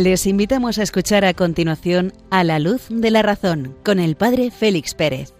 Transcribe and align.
Les 0.00 0.26
invitamos 0.26 0.78
a 0.78 0.82
escuchar 0.82 1.26
a 1.26 1.34
continuación 1.34 2.14
A 2.30 2.42
la 2.42 2.58
luz 2.58 2.86
de 2.88 3.10
la 3.10 3.20
razón 3.20 3.76
con 3.84 3.98
el 3.98 4.16
padre 4.16 4.50
Félix 4.50 4.94
Pérez. 4.94 5.34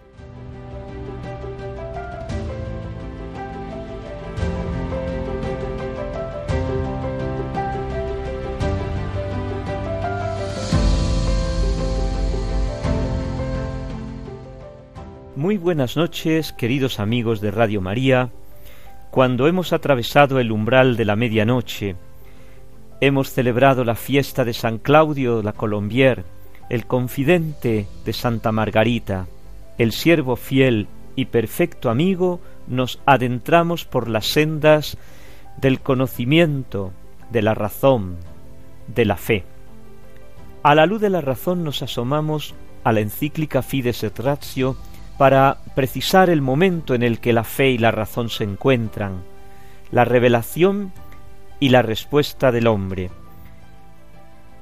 Muy 15.37 15.57
buenas 15.57 15.97
noches, 15.97 16.53
queridos 16.53 17.01
amigos 17.01 17.41
de 17.41 17.51
Radio 17.51 17.81
María. 17.81 18.29
Cuando 19.11 19.49
hemos 19.49 19.73
atravesado 19.73 20.39
el 20.39 20.53
umbral 20.53 20.99
de 20.99 21.07
la 21.07 21.17
medianoche, 21.17 21.97
hemos 23.01 23.33
celebrado 23.33 23.85
la 23.85 23.95
fiesta 23.95 24.45
de 24.45 24.53
San 24.53 24.79
Claudio 24.79 25.43
la 25.43 25.53
Colombier, 25.53 26.25
el 26.69 26.87
confidente 26.87 27.87
de 28.05 28.13
Santa 28.13 28.53
Margarita, 28.53 29.27
el 29.79 29.93
siervo 29.93 30.37
fiel 30.37 30.87
y 31.17 31.27
perfecto 31.27 31.91
amigo, 31.91 32.41
nos 32.69 33.01
adentramos 33.07 33.85
por 33.85 34.09
las 34.09 34.27
sendas 34.27 34.99
del 35.57 35.81
conocimiento, 35.81 36.93
de 37.31 37.43
la 37.43 37.55
razón, 37.55 38.19
de 38.87 39.05
la 39.05 39.17
fe. 39.17 39.45
A 40.63 40.75
la 40.75 40.87
luz 40.87 41.01
de 41.01 41.11
la 41.11 41.21
razón 41.21 41.65
nos 41.65 41.83
asomamos 41.83 42.55
a 42.85 42.93
la 42.93 43.01
encíclica 43.01 43.63
Fides 43.63 44.05
et 44.05 44.19
Ratio 44.19 44.77
para 45.19 45.59
precisar 45.75 46.31
el 46.31 46.43
momento 46.43 46.95
en 46.95 47.03
el 47.03 47.19
que 47.19 47.33
la 47.33 47.45
fe 47.45 47.71
y 47.71 47.79
la 47.79 47.91
razón 47.91 48.29
se 48.29 48.45
encuentran, 48.45 49.23
la 49.91 50.05
revelación 50.05 50.93
y 51.61 51.69
la 51.69 51.83
respuesta 51.83 52.51
del 52.51 52.67
hombre. 52.67 53.11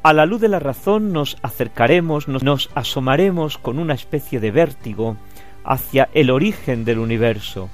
A 0.03 0.13
la 0.13 0.27
luz 0.27 0.41
de 0.41 0.49
la 0.49 0.59
razón 0.59 1.13
nos 1.13 1.37
acercaremos, 1.43 2.29
nos, 2.29 2.71
asomaremos 2.75 3.59
con 3.59 3.79
una 3.79 3.95
especie 3.95 4.41
de 4.41 4.51
vértigo 4.51 5.17
hacia 5.65 6.09
el 6.13 6.31
origen 6.31 6.85
del 6.85 6.99
universo, 6.99 7.69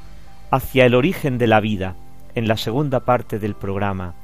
hacia 0.51 0.87
el 0.87 0.95
origen 0.95 1.39
de 1.39 1.47
la 1.47 1.61
vida, 1.61 1.97
en 2.35 2.49
la 2.49 2.57
segunda 2.57 3.01
parte 3.01 3.39
del 3.39 3.55
programa, 3.55 4.15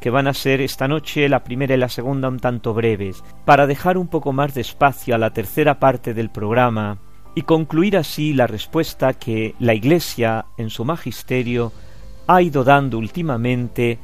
que 0.00 0.10
van 0.10 0.26
a 0.26 0.34
ser 0.34 0.60
esta 0.60 0.88
noche 0.88 1.28
la 1.28 1.44
primera 1.44 1.74
y 1.74 1.78
la 1.78 1.88
segunda 1.88 2.28
un 2.28 2.38
tanto 2.38 2.74
breves, 2.74 3.22
para 3.44 3.66
dejar 3.66 3.98
un 3.98 4.08
poco 4.08 4.32
más 4.32 4.54
de 4.54 4.60
espacio 4.60 5.14
a 5.14 5.18
la 5.18 5.30
tercera 5.30 5.78
parte 5.78 6.14
del 6.14 6.30
programa 6.30 6.98
y 7.34 7.42
concluir 7.42 7.96
así 7.96 8.32
la 8.32 8.46
respuesta 8.46 9.14
que 9.14 9.54
la 9.58 9.74
Iglesia 9.74 10.46
en 10.56 10.70
su 10.70 10.84
magisterio 10.84 11.72
ha 12.26 12.42
ido 12.42 12.64
dando 12.64 12.98
últimamente 12.98 13.98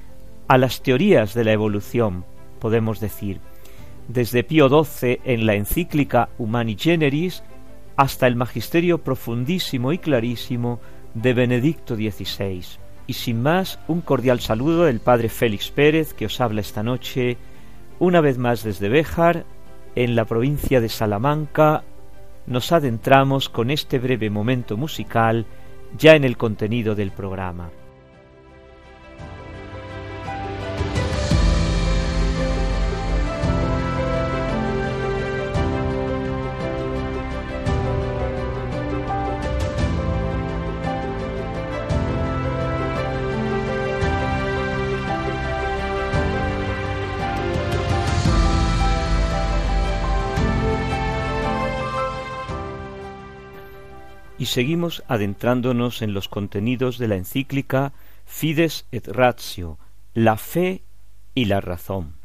a 0.49 0.59
las 0.59 0.83
teorías 0.83 1.35
de 1.35 1.45
la 1.45 1.53
evolución, 1.53 2.25
podemos 2.59 3.01
decir, 3.01 3.41
desde 4.09 4.45
Pío 4.45 4.69
XII 4.69 5.21
en 5.25 5.47
la 5.47 5.55
encíclica 5.55 6.29
Humani 6.39 6.77
Generis 6.79 7.43
hasta 7.97 8.27
el 8.27 8.37
magisterio 8.37 8.99
profundísimo 8.99 9.93
y 9.93 9.99
clarísimo 9.99 10.81
de 11.15 11.33
Benedicto 11.33 11.95
XVI. 11.95 12.65
Y 13.07 13.13
sin 13.13 13.43
más, 13.43 13.79
un 13.87 14.01
cordial 14.01 14.41
saludo 14.41 14.85
del 14.85 15.01
Padre 15.01 15.29
Félix 15.29 15.71
Pérez 15.71 16.15
que 16.15 16.27
os 16.27 16.41
habla 16.41 16.61
esta 16.61 16.83
noche, 16.83 17.37
una 17.99 18.21
vez 18.21 18.39
más 18.39 18.65
desde 18.65 18.89
Béjar, 18.89 19.45
en 19.95 20.17
la 20.17 20.25
provincia 20.25 20.81
de 20.81 20.89
Salamanca, 20.89 21.85
nos 22.47 22.73
adentramos 22.73 23.49
con 23.49 23.71
este 23.71 23.99
breve 23.99 24.29
momento 24.29 24.77
musical 24.77 25.47
ya 25.97 26.17
en 26.17 26.25
el 26.25 26.37
contenido 26.37 26.95
del 26.95 27.13
programa. 27.13 27.71
Y 54.45 54.47
seguimos 54.47 55.03
adentrándonos 55.09 56.03
en 56.03 56.13
los 56.13 56.29
contenidos 56.29 56.99
de 56.99 57.09
la 57.09 57.17
encíclica 57.17 57.95
Fides 58.27 58.85
et 58.93 59.09
Ratio, 59.09 59.79
la 60.13 60.37
fe 60.37 60.83
y 61.35 61.47
la 61.47 61.63
razón. 61.63 62.17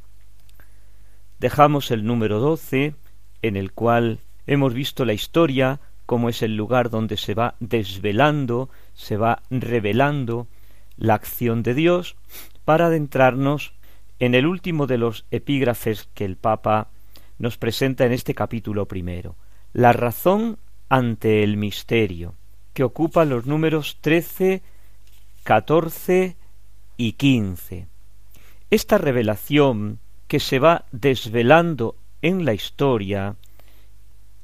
Dejamos 1.39 1.91
el 1.91 2.03
número 2.03 2.41
doce, 2.41 2.93
en 3.41 3.55
el 3.55 3.71
cual 3.71 4.19
hemos 4.47 4.73
visto 4.73 5.05
la 5.05 5.13
historia, 5.13 5.79
como 6.05 6.27
es 6.27 6.41
el 6.41 6.57
lugar 6.57 6.89
donde 6.89 7.15
se 7.15 7.35
va 7.35 7.55
desvelando, 7.61 8.69
se 8.95 9.15
va 9.15 9.41
revelando 9.49 10.49
la 10.97 11.13
acción 11.13 11.63
de 11.63 11.73
Dios, 11.73 12.17
para 12.65 12.87
adentrarnos 12.87 13.71
en 14.19 14.35
el 14.35 14.45
último 14.45 14.87
de 14.87 14.97
los 14.97 15.25
epígrafes 15.31 16.09
que 16.13 16.25
el 16.25 16.35
Papa 16.35 16.89
nos 17.37 17.57
presenta 17.57 18.05
en 18.05 18.11
este 18.11 18.35
capítulo 18.35 18.87
primero, 18.87 19.37
la 19.71 19.93
razón 19.93 20.59
ante 20.89 21.43
el 21.43 21.55
misterio, 21.55 22.35
que 22.73 22.83
ocupa 22.83 23.23
los 23.25 23.45
números 23.45 23.97
trece, 24.01 24.61
catorce 25.43 26.35
y 26.97 27.13
quince. 27.13 27.87
Esta 28.69 28.97
revelación 28.97 29.99
que 30.27 30.39
se 30.39 30.59
va 30.59 30.85
desvelando 30.91 31.95
en 32.21 32.45
la 32.45 32.53
historia 32.53 33.35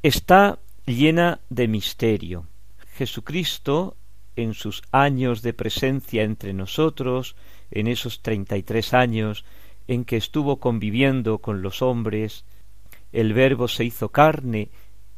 está 0.02 0.60
llena 0.86 1.40
de 1.50 1.68
misterio. 1.68 2.48
Jesucristo, 2.94 3.98
en 4.36 4.54
sus 4.54 4.84
años 4.92 5.42
de 5.42 5.54
presencia 5.54 6.24
entre 6.24 6.54
nosotros, 6.54 7.36
en 7.72 7.88
esos 7.88 8.22
treinta 8.22 8.58
y 8.58 8.64
tres 8.64 8.94
años 8.94 9.46
en 9.88 10.06
que 10.06 10.18
estuvo 10.18 10.60
conviviendo 10.60 11.40
con 11.40 11.62
los 11.62 11.82
hombres, 11.82 12.46
el 13.12 13.34
Verbo 13.34 13.68
se 13.68 13.86
hizo 13.86 14.10
carne 14.10 14.70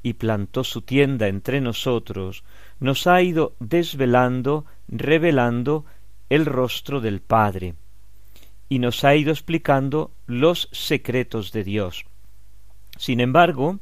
y 0.08 0.14
plantó 0.14 0.64
su 0.64 0.84
tienda 0.84 1.28
entre 1.28 1.60
nosotros, 1.60 2.46
nos 2.80 3.08
ha 3.08 3.22
ido 3.22 3.58
desvelando, 3.60 4.66
revelando 4.88 5.84
el 6.30 6.46
rostro 6.46 7.02
del 7.02 7.20
Padre, 7.20 7.76
y 8.70 8.80
nos 8.80 9.04
ha 9.04 9.16
ido 9.18 9.32
explicando 9.32 10.12
los 10.26 10.70
secretos 10.72 11.52
de 11.52 11.66
Dios. 11.66 12.06
Sin 12.98 13.20
embargo, 13.20 13.80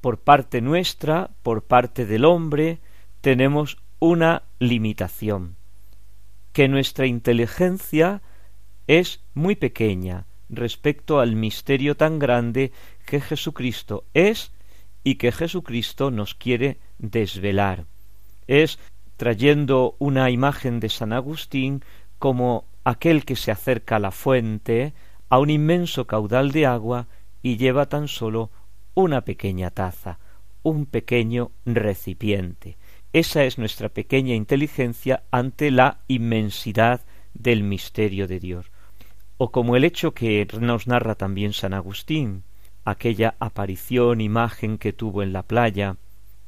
por 0.00 0.20
parte 0.20 0.60
nuestra, 0.60 1.30
por 1.42 1.64
parte 1.64 2.06
del 2.06 2.24
hombre, 2.24 2.78
tenemos 3.20 3.78
una 3.98 4.44
limitación, 4.60 5.56
que 6.52 6.68
nuestra 6.68 7.06
inteligencia 7.06 8.22
es 8.86 9.24
muy 9.34 9.56
pequeña 9.56 10.24
respecto 10.48 11.18
al 11.18 11.34
misterio 11.34 11.96
tan 11.96 12.20
grande 12.20 12.70
que 13.06 13.20
Jesucristo 13.20 14.04
es 14.14 14.52
y 15.04 15.16
que 15.16 15.32
Jesucristo 15.32 16.10
nos 16.10 16.34
quiere 16.34 16.78
desvelar. 16.98 17.86
Es 18.46 18.78
trayendo 19.16 19.96
una 19.98 20.30
imagen 20.30 20.80
de 20.80 20.88
San 20.88 21.12
Agustín 21.12 21.82
como 22.18 22.64
aquel 22.84 23.24
que 23.24 23.36
se 23.36 23.50
acerca 23.50 23.96
a 23.96 24.00
la 24.00 24.10
fuente, 24.10 24.94
a 25.28 25.38
un 25.38 25.50
inmenso 25.50 26.06
caudal 26.06 26.52
de 26.52 26.66
agua 26.66 27.08
y 27.42 27.56
lleva 27.56 27.86
tan 27.86 28.08
solo 28.08 28.50
una 28.94 29.22
pequeña 29.22 29.70
taza, 29.70 30.18
un 30.62 30.86
pequeño 30.86 31.52
recipiente. 31.64 32.78
Esa 33.12 33.44
es 33.44 33.58
nuestra 33.58 33.88
pequeña 33.88 34.34
inteligencia 34.34 35.22
ante 35.30 35.70
la 35.70 36.00
inmensidad 36.08 37.00
del 37.34 37.62
misterio 37.62 38.26
de 38.26 38.40
Dios. 38.40 38.70
O 39.36 39.50
como 39.50 39.76
el 39.76 39.84
hecho 39.84 40.12
que 40.14 40.46
nos 40.60 40.86
narra 40.86 41.14
también 41.14 41.52
San 41.52 41.74
Agustín, 41.74 42.42
aquella 42.90 43.34
aparición, 43.38 44.20
imagen 44.20 44.78
que 44.78 44.92
tuvo 44.92 45.22
en 45.22 45.32
la 45.32 45.42
playa, 45.42 45.96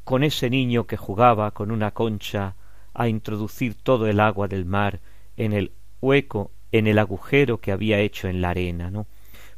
con 0.05 0.25
ese 0.25 0.51
niño 0.51 0.87
que 0.87 0.97
jugaba 0.97 1.51
con 1.53 1.71
una 1.71 1.91
concha 1.93 2.55
a 2.95 3.09
introducir 3.09 3.75
todo 3.75 4.07
el 4.07 4.21
agua 4.21 4.49
del 4.49 4.65
mar 4.65 5.01
en 5.37 5.53
el 5.53 5.73
hueco, 6.01 6.51
en 6.73 6.87
el 6.87 6.99
agujero 6.99 7.61
que 7.61 7.73
había 7.73 8.01
hecho 8.01 8.29
en 8.29 8.41
la 8.41 8.51
arena, 8.51 8.91
¿no? 8.91 9.07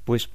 Pues 0.05 0.31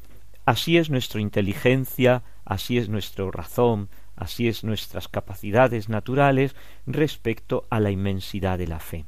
así 0.45 0.77
es 0.77 0.89
nuestra 0.89 1.21
inteligencia, 1.21 2.23
así 2.45 2.77
es 2.77 2.89
nuestra 2.89 3.29
razón, 3.31 3.89
así 4.15 4.47
es 4.47 4.63
nuestras 4.63 5.07
capacidades 5.07 5.89
naturales 5.89 6.55
respecto 6.85 7.65
a 7.69 7.79
la 7.79 7.91
inmensidad 7.91 8.57
de 8.57 8.67
la 8.67 8.79
fe. 8.79 9.05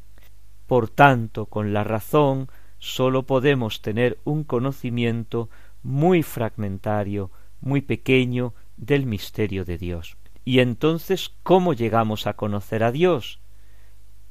Por 0.67 0.89
tanto, 0.89 1.45
con 1.47 1.73
la 1.73 1.83
razón 1.83 2.49
sólo 2.77 3.23
podemos 3.23 3.81
tener 3.81 4.19
un 4.23 4.43
conocimiento 4.43 5.49
muy 5.83 6.23
fragmentario, 6.23 7.31
muy 7.61 7.81
pequeño 7.81 8.53
del 8.77 9.05
misterio 9.05 9.65
de 9.65 9.77
Dios. 9.77 10.17
Y 10.45 10.59
entonces, 10.59 11.31
¿cómo 11.43 11.73
llegamos 11.73 12.27
a 12.27 12.33
conocer 12.33 12.83
a 12.83 12.91
Dios? 12.91 13.39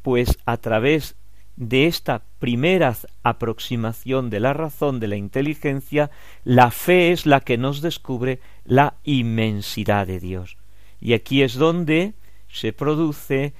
Pues 0.02 0.38
a 0.46 0.56
través 0.56 1.16
de 1.56 1.86
esta 1.86 2.22
primera 2.38 2.96
aproximación 3.24 4.30
de 4.30 4.40
la 4.40 4.52
razón, 4.52 5.00
de 5.00 5.08
la 5.08 5.16
inteligencia, 5.16 6.10
la 6.44 6.70
fe 6.70 7.10
es 7.10 7.26
la 7.26 7.40
que 7.40 7.58
nos 7.58 7.82
descubre 7.82 8.40
la 8.64 8.94
inmensidad 9.02 10.06
de 10.06 10.20
Dios. 10.20 10.56
Y 11.00 11.14
aquí 11.14 11.42
es 11.42 11.54
donde 11.54 12.14
se 12.48 12.72
produce 12.72 13.54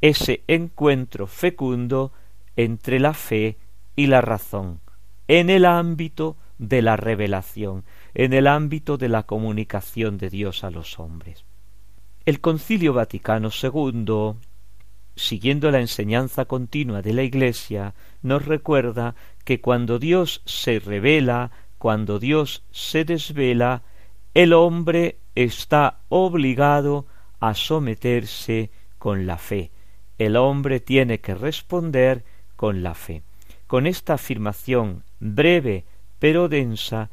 ese 0.00 0.42
encuentro 0.46 1.26
fecundo 1.26 2.12
entre 2.56 3.00
la 3.00 3.14
fe 3.14 3.56
y 3.96 4.06
la 4.06 4.20
razón, 4.20 4.80
en 5.28 5.50
el 5.50 5.64
ámbito 5.64 6.36
de 6.58 6.82
la 6.82 6.96
revelación, 6.96 7.84
en 8.14 8.32
el 8.32 8.46
ámbito 8.46 8.98
de 8.98 9.08
la 9.08 9.22
comunicación 9.22 10.18
de 10.18 10.30
Dios 10.30 10.64
a 10.64 10.70
los 10.70 10.98
hombres. 10.98 11.44
El 12.26 12.40
Concilio 12.40 12.92
Vaticano 12.92 13.50
II, 13.50 14.34
siguiendo 15.16 15.70
la 15.70 15.80
enseñanza 15.80 16.44
continua 16.44 17.00
de 17.00 17.14
la 17.14 17.22
Iglesia, 17.22 17.94
nos 18.22 18.44
recuerda 18.44 19.14
que 19.44 19.60
cuando 19.60 19.98
Dios 19.98 20.42
se 20.44 20.78
revela, 20.78 21.50
cuando 21.78 22.18
Dios 22.18 22.64
se 22.70 23.04
desvela, 23.04 23.82
el 24.34 24.52
hombre 24.52 25.18
está 25.34 26.00
obligado 26.08 27.06
a 27.40 27.54
someterse 27.54 28.70
con 28.98 29.26
la 29.26 29.38
fe. 29.38 29.70
El 30.18 30.36
hombre 30.36 30.80
tiene 30.80 31.20
que 31.20 31.34
responder 31.34 32.24
con 32.56 32.82
la 32.82 32.94
fe. 32.94 33.22
Con 33.66 33.86
esta 33.86 34.14
afirmación 34.14 35.04
breve 35.20 35.84
pero 36.18 36.48
densa 36.48 37.10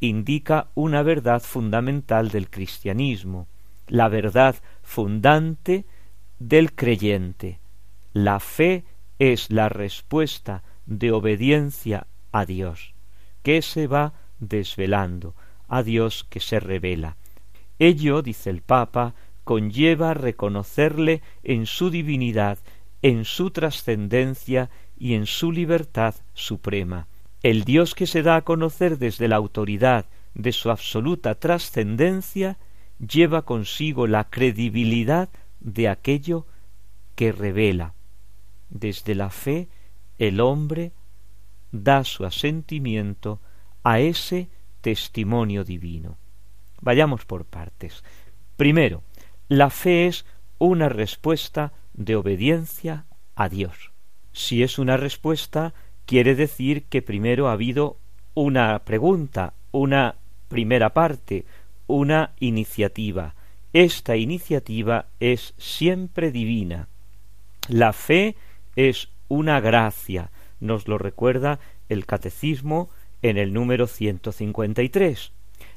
indica 0.00 0.68
una 0.74 1.02
verdad 1.02 1.42
fundamental 1.42 2.30
del 2.30 2.48
cristianismo, 2.48 3.48
la 3.86 4.08
verdad 4.08 4.56
fundante 4.82 5.84
del 6.38 6.72
creyente. 6.74 7.60
La 8.12 8.40
fe 8.40 8.84
es 9.18 9.50
la 9.50 9.68
respuesta 9.68 10.62
de 10.86 11.12
obediencia 11.12 12.06
a 12.32 12.46
Dios, 12.46 12.94
que 13.42 13.62
se 13.62 13.86
va 13.86 14.14
desvelando, 14.38 15.34
a 15.68 15.82
Dios 15.82 16.24
que 16.28 16.40
se 16.40 16.58
revela. 16.60 17.16
Ello, 17.78 18.22
dice 18.22 18.50
el 18.50 18.62
Papa, 18.62 19.14
conlleva 19.44 20.14
reconocerle 20.14 21.22
en 21.42 21.66
su 21.66 21.90
divinidad, 21.90 22.58
en 23.02 23.24
su 23.24 23.50
trascendencia 23.50 24.70
y 24.98 25.14
en 25.14 25.26
su 25.26 25.52
libertad 25.52 26.14
suprema. 26.34 27.06
El 27.42 27.64
Dios 27.64 27.94
que 27.94 28.06
se 28.06 28.22
da 28.22 28.36
a 28.36 28.42
conocer 28.42 28.98
desde 28.98 29.28
la 29.28 29.36
autoridad 29.36 30.06
de 30.34 30.52
su 30.52 30.70
absoluta 30.70 31.34
trascendencia 31.34 32.58
lleva 32.98 33.42
consigo 33.42 34.06
la 34.06 34.28
credibilidad 34.28 35.30
de 35.60 35.88
aquello 35.88 36.46
que 37.14 37.32
revela. 37.32 37.94
Desde 38.68 39.14
la 39.14 39.30
fe 39.30 39.68
el 40.18 40.40
hombre 40.40 40.92
da 41.72 42.04
su 42.04 42.24
asentimiento 42.24 43.40
a 43.82 44.00
ese 44.00 44.50
testimonio 44.82 45.64
divino. 45.64 46.18
Vayamos 46.80 47.24
por 47.24 47.46
partes. 47.46 48.04
Primero, 48.56 49.02
la 49.48 49.70
fe 49.70 50.06
es 50.06 50.26
una 50.58 50.88
respuesta 50.88 51.72
de 51.94 52.16
obediencia 52.16 53.06
a 53.34 53.48
Dios. 53.48 53.92
Si 54.32 54.62
es 54.62 54.78
una 54.78 54.96
respuesta, 54.96 55.74
quiere 56.10 56.34
decir 56.34 56.82
que 56.86 57.02
primero 57.02 57.46
ha 57.48 57.52
habido 57.52 57.96
una 58.34 58.80
pregunta, 58.80 59.54
una 59.70 60.16
primera 60.48 60.92
parte, 60.92 61.44
una 61.86 62.32
iniciativa. 62.40 63.36
Esta 63.72 64.16
iniciativa 64.16 65.06
es 65.20 65.54
siempre 65.56 66.32
divina. 66.32 66.88
La 67.68 67.92
fe 67.92 68.34
es 68.74 69.08
una 69.28 69.60
gracia, 69.60 70.32
nos 70.58 70.88
lo 70.88 70.98
recuerda 70.98 71.60
el 71.88 72.06
catecismo 72.06 72.90
en 73.22 73.38
el 73.38 73.52
número 73.52 73.86
153. 73.86 75.30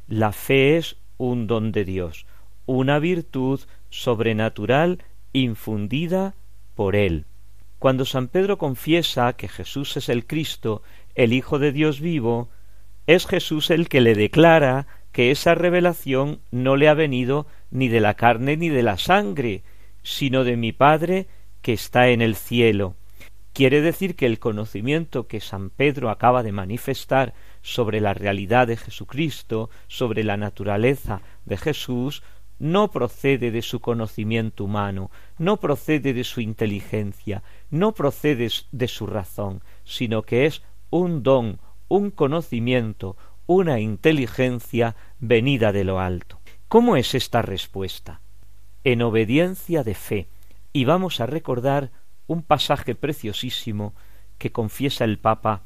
La 0.07 0.31
fe 0.31 0.77
es 0.77 0.95
un 1.19 1.45
don 1.45 1.71
de 1.71 1.85
Dios, 1.85 2.25
una 2.65 2.97
virtud 2.97 3.59
sobrenatural 3.91 4.97
infundida 5.31 6.33
por 6.73 6.95
Él. 6.95 7.27
Cuando 7.83 8.05
San 8.05 8.29
Pedro 8.29 8.57
confiesa 8.57 9.33
que 9.33 9.49
Jesús 9.49 9.97
es 9.97 10.07
el 10.07 10.25
Cristo, 10.25 10.83
el 11.15 11.33
Hijo 11.33 11.59
de 11.59 11.73
Dios 11.73 11.99
vivo, 11.99 12.49
es 13.07 13.27
Jesús 13.27 13.69
el 13.71 13.89
que 13.89 13.99
le 13.99 14.15
declara 14.15 14.87
que 15.11 15.31
esa 15.31 15.53
revelación 15.53 16.39
no 16.49 16.77
le 16.77 16.87
ha 16.87 16.93
venido 16.93 17.45
ni 17.71 17.89
de 17.89 17.99
la 17.99 18.13
carne 18.13 18.55
ni 18.55 18.69
de 18.69 18.83
la 18.83 18.97
sangre, 18.97 19.63
sino 20.01 20.45
de 20.45 20.55
mi 20.55 20.71
Padre 20.71 21.27
que 21.61 21.73
está 21.73 22.07
en 22.07 22.21
el 22.21 22.37
cielo. 22.37 22.95
Quiere 23.51 23.81
decir 23.81 24.15
que 24.15 24.27
el 24.27 24.39
conocimiento 24.39 25.27
que 25.27 25.41
San 25.41 25.69
Pedro 25.69 26.09
acaba 26.09 26.41
de 26.41 26.53
manifestar 26.53 27.33
sobre 27.61 27.99
la 27.99 28.13
realidad 28.13 28.65
de 28.65 28.77
Jesucristo, 28.77 29.69
sobre 29.89 30.23
la 30.23 30.37
naturaleza 30.37 31.19
de 31.43 31.57
Jesús, 31.57 32.23
no 32.59 32.91
procede 32.91 33.51
de 33.51 33.61
su 33.61 33.81
conocimiento 33.81 34.63
humano, 34.63 35.11
no 35.37 35.57
procede 35.57 36.13
de 36.13 36.23
su 36.23 36.39
inteligencia, 36.39 37.43
no 37.73 37.93
procede 37.93 38.49
de 38.71 38.87
su 38.87 39.07
razón, 39.07 39.63
sino 39.83 40.21
que 40.21 40.45
es 40.45 40.61
un 40.91 41.23
don, 41.23 41.59
un 41.87 42.11
conocimiento, 42.11 43.17
una 43.47 43.79
inteligencia 43.79 44.95
venida 45.19 45.71
de 45.71 45.83
lo 45.83 45.99
alto. 45.99 46.39
¿Cómo 46.67 46.97
es 46.97 47.15
esta 47.15 47.41
respuesta? 47.41 48.21
En 48.83 49.01
obediencia 49.01 49.83
de 49.83 49.95
fe. 49.95 50.27
Y 50.71 50.85
vamos 50.85 51.19
a 51.19 51.25
recordar 51.25 51.89
un 52.27 52.43
pasaje 52.43 52.93
preciosísimo 52.93 53.95
que 54.37 54.51
confiesa 54.51 55.03
el 55.03 55.17
Papa 55.17 55.63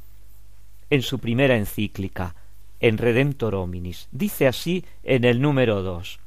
en 0.90 1.02
su 1.02 1.20
primera 1.20 1.58
encíclica, 1.58 2.36
en 2.80 2.98
Redentor 2.98 3.54
Hominis. 3.56 4.08
Dice 4.14 4.48
así 4.48 4.86
en 5.04 5.26
el 5.26 5.42
número 5.42 5.84
dos 5.84 6.22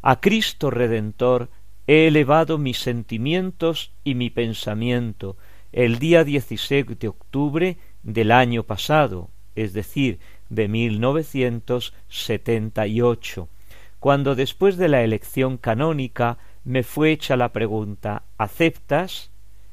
A 0.00 0.20
Cristo 0.20 0.70
Redentor 0.70 1.50
he 1.88 2.06
elevado 2.06 2.58
mis 2.58 2.78
sentimientos 2.78 3.90
y 4.04 4.14
mi 4.14 4.30
pensamiento 4.30 5.36
el 5.72 5.98
día 5.98 6.22
16 6.22 6.96
de 6.98 7.08
octubre 7.08 7.78
del 8.02 8.30
año 8.30 8.62
pasado, 8.62 9.30
es 9.56 9.72
decir, 9.72 10.18
de 10.50 10.68
1978, 10.68 13.48
cuando 13.98 14.34
después 14.34 14.76
de 14.76 14.88
la 14.88 15.02
elección 15.02 15.56
canónica 15.56 16.36
me 16.62 16.82
fue 16.82 17.12
hecha 17.12 17.38
la 17.38 17.52
pregunta 17.52 18.24
¿aceptas? 18.36 19.30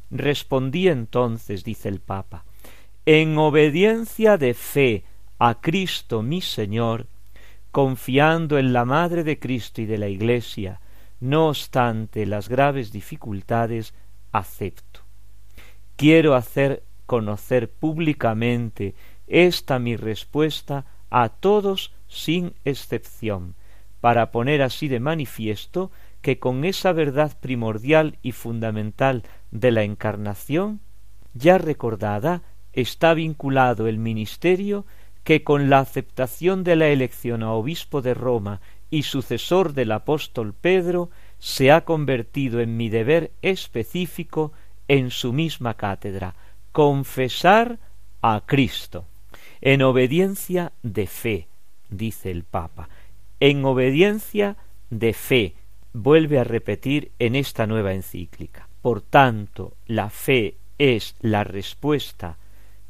Respondí 0.10 0.88
entonces, 0.88 1.65
dice 1.65 1.89
el 1.89 2.00
Papa, 2.00 2.45
en 3.05 3.38
obediencia 3.38 4.38
de 4.38 4.53
fe 4.53 5.03
a 5.38 5.60
Cristo 5.60 6.22
mi 6.22 6.39
Señor, 6.39 7.07
confiando 7.72 8.57
en 8.57 8.72
la 8.72 8.86
Madre 8.86 9.25
de 9.25 9.38
Cristo 9.38 9.81
y 9.81 9.86
de 9.86 9.98
la 9.98 10.07
Iglesia, 10.07 10.79
no 11.19 11.48
obstante 11.48 12.25
las 12.25 12.50
graves 12.50 12.91
dificultades, 12.91 13.93
acepto. 14.31 15.01
Quiero 15.95 16.36
hacer 16.36 16.84
conocer 17.05 17.69
públicamente 17.69 18.95
esta 19.27 19.79
mi 19.79 19.95
respuesta 19.95 20.86
a 21.10 21.29
todos 21.29 21.93
sin 22.07 22.53
excepción, 22.65 23.55
para 24.01 24.31
poner 24.31 24.62
así 24.62 24.88
de 24.88 25.00
manifiesto 25.00 25.91
que 26.22 26.39
con 26.39 26.65
esa 26.65 26.91
verdad 26.91 27.38
primordial 27.39 28.17
y 28.22 28.31
fundamental 28.31 29.24
de 29.51 29.72
la 29.72 29.84
encarnación, 29.84 30.81
ya 31.34 31.57
recordada, 31.57 32.41
está 32.74 33.13
vinculado 33.13 33.88
el 33.88 33.98
ministerio 33.98 34.86
que 35.24 35.43
con 35.43 35.69
la 35.69 35.79
aceptación 35.79 36.63
de 36.63 36.75
la 36.75 36.88
elección 36.88 37.41
a 37.41 37.51
obispo 37.51 38.01
de 38.01 38.13
Roma 38.13 38.62
y 38.89 39.04
sucesor 39.04 39.74
del 39.74 39.92
apóstol 39.92 40.54
Pedro, 40.54 41.10
se 41.39 41.72
ha 41.72 41.82
convertido 41.82 42.62
en 42.62 42.77
mi 42.77 42.89
deber 42.89 43.32
específico 43.42 44.51
en 44.88 45.12
su 45.12 45.34
misma 45.34 45.75
cátedra, 45.75 46.36
confesar 46.72 47.80
a 48.22 48.44
Cristo, 48.46 49.06
en 49.62 49.82
obediencia 49.82 50.72
de 50.84 51.08
fe, 51.08 51.48
dice 51.89 52.32
el 52.32 52.44
Papa, 52.44 52.89
en 53.39 53.65
obediencia 53.65 54.58
de 54.89 55.13
fe, 55.13 55.56
vuelve 55.94 56.39
a 56.39 56.44
repetir 56.44 57.12
en 57.20 57.36
esta 57.36 57.68
nueva 57.68 57.94
encíclica. 57.94 58.68
Por 58.82 59.01
tanto, 59.01 59.74
la 59.88 60.10
fe 60.10 60.56
es 60.77 61.15
la 61.22 61.44
respuesta 61.44 62.38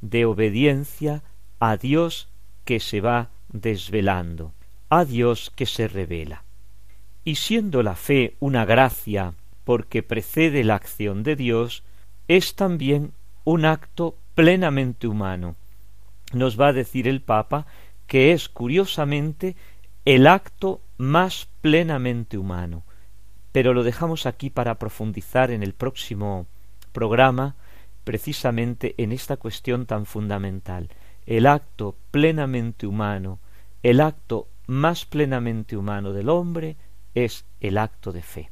de 0.02 0.26
obediencia 0.26 1.24
a 1.60 1.78
Dios 1.78 2.28
que 2.64 2.80
se 2.80 3.02
va 3.02 3.30
desvelando, 3.50 4.54
a 4.90 5.06
Dios 5.06 5.52
que 5.56 5.66
se 5.66 5.88
revela. 5.88 6.44
Y 7.24 7.36
siendo 7.36 7.84
la 7.84 7.96
fe 7.96 8.36
una 8.40 8.66
gracia 8.66 9.34
porque 9.64 10.04
precede 10.04 10.64
la 10.64 10.76
acción 10.76 11.24
de 11.24 11.36
Dios, 11.36 11.84
es 12.28 12.56
también 12.56 13.14
un 13.44 13.66
acto 13.66 14.16
plenamente 14.36 15.08
humano. 15.08 15.56
Nos 16.34 16.60
va 16.60 16.68
a 16.68 16.74
decir 16.74 17.08
el 17.08 17.22
Papa 17.22 17.66
que 18.08 18.32
es 18.32 18.50
curiosamente 18.50 19.56
el 20.06 20.28
acto 20.28 20.82
más 20.98 21.48
plenamente 21.62 22.38
humano, 22.38 22.84
pero 23.52 23.74
lo 23.74 23.84
dejamos 23.84 24.26
aquí 24.26 24.50
para 24.50 24.76
profundizar 24.76 25.50
en 25.50 25.64
el 25.64 25.74
próximo 25.74 26.46
programa 26.92 27.56
precisamente 28.04 28.94
en 28.98 29.12
esta 29.12 29.38
cuestión 29.38 29.86
tan 29.88 30.06
fundamental. 30.06 30.90
El 31.26 31.48
acto 31.48 31.96
plenamente 32.12 32.86
humano, 32.86 33.40
el 33.82 34.00
acto 34.00 34.48
más 34.68 35.06
plenamente 35.06 35.78
humano 35.78 36.14
del 36.14 36.30
hombre 36.30 36.78
es 37.14 37.46
el 37.60 37.78
acto 37.78 38.12
de 38.12 38.22
fe. 38.22 38.52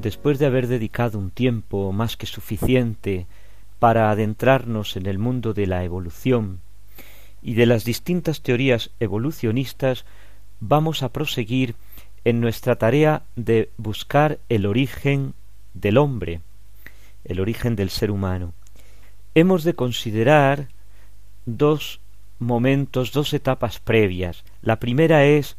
Después 0.00 0.38
de 0.38 0.46
haber 0.46 0.66
dedicado 0.66 1.18
un 1.18 1.30
tiempo 1.30 1.92
más 1.92 2.16
que 2.16 2.26
suficiente 2.26 3.26
para 3.78 4.10
adentrarnos 4.10 4.96
en 4.96 5.06
el 5.06 5.18
mundo 5.18 5.54
de 5.54 5.66
la 5.66 5.84
evolución 5.84 6.60
y 7.42 7.54
de 7.54 7.66
las 7.66 7.84
distintas 7.84 8.42
teorías 8.42 8.90
evolucionistas, 9.00 10.04
vamos 10.60 11.02
a 11.02 11.10
proseguir 11.10 11.74
en 12.24 12.40
nuestra 12.40 12.76
tarea 12.76 13.22
de 13.36 13.70
buscar 13.78 14.38
el 14.48 14.66
origen 14.66 15.34
del 15.72 15.96
hombre, 15.96 16.40
el 17.24 17.40
origen 17.40 17.76
del 17.76 17.90
ser 17.90 18.10
humano. 18.10 18.52
Hemos 19.34 19.64
de 19.64 19.74
considerar 19.74 20.68
dos 21.46 22.00
momentos, 22.38 23.12
dos 23.12 23.32
etapas 23.32 23.78
previas. 23.78 24.44
La 24.60 24.80
primera 24.80 25.24
es 25.24 25.56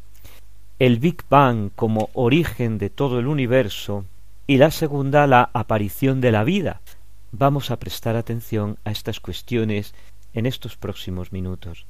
el 0.78 0.98
Big 0.98 1.24
Bang 1.28 1.70
como 1.74 2.10
origen 2.12 2.78
de 2.78 2.90
todo 2.90 3.18
el 3.18 3.26
universo 3.26 4.04
y 4.52 4.58
la 4.58 4.70
segunda 4.70 5.26
la 5.26 5.48
aparición 5.54 6.20
de 6.20 6.30
la 6.30 6.44
vida. 6.44 6.82
Vamos 7.30 7.70
a 7.70 7.78
prestar 7.78 8.16
atención 8.16 8.76
a 8.84 8.90
estas 8.90 9.18
cuestiones 9.18 9.94
en 10.34 10.44
estos 10.44 10.76
próximos 10.76 11.32
minutos. 11.32 11.86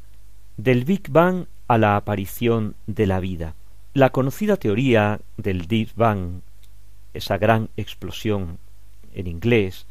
Del 0.57 0.85
Big 0.85 1.11
Bang 1.11 1.47
a 1.67 1.77
la 1.77 1.97
aparición 1.97 2.77
de 2.87 3.09
la 3.09 3.19
vida. 3.19 3.57
La 3.95 4.11
conocida 4.11 4.57
teoría 4.59 5.21
del 5.37 5.67
Big 5.67 5.93
Bang, 5.97 6.43
esa 7.15 7.37
gran 7.37 7.69
explosión 7.77 8.59
en 9.13 9.27
inglés, 9.27 9.89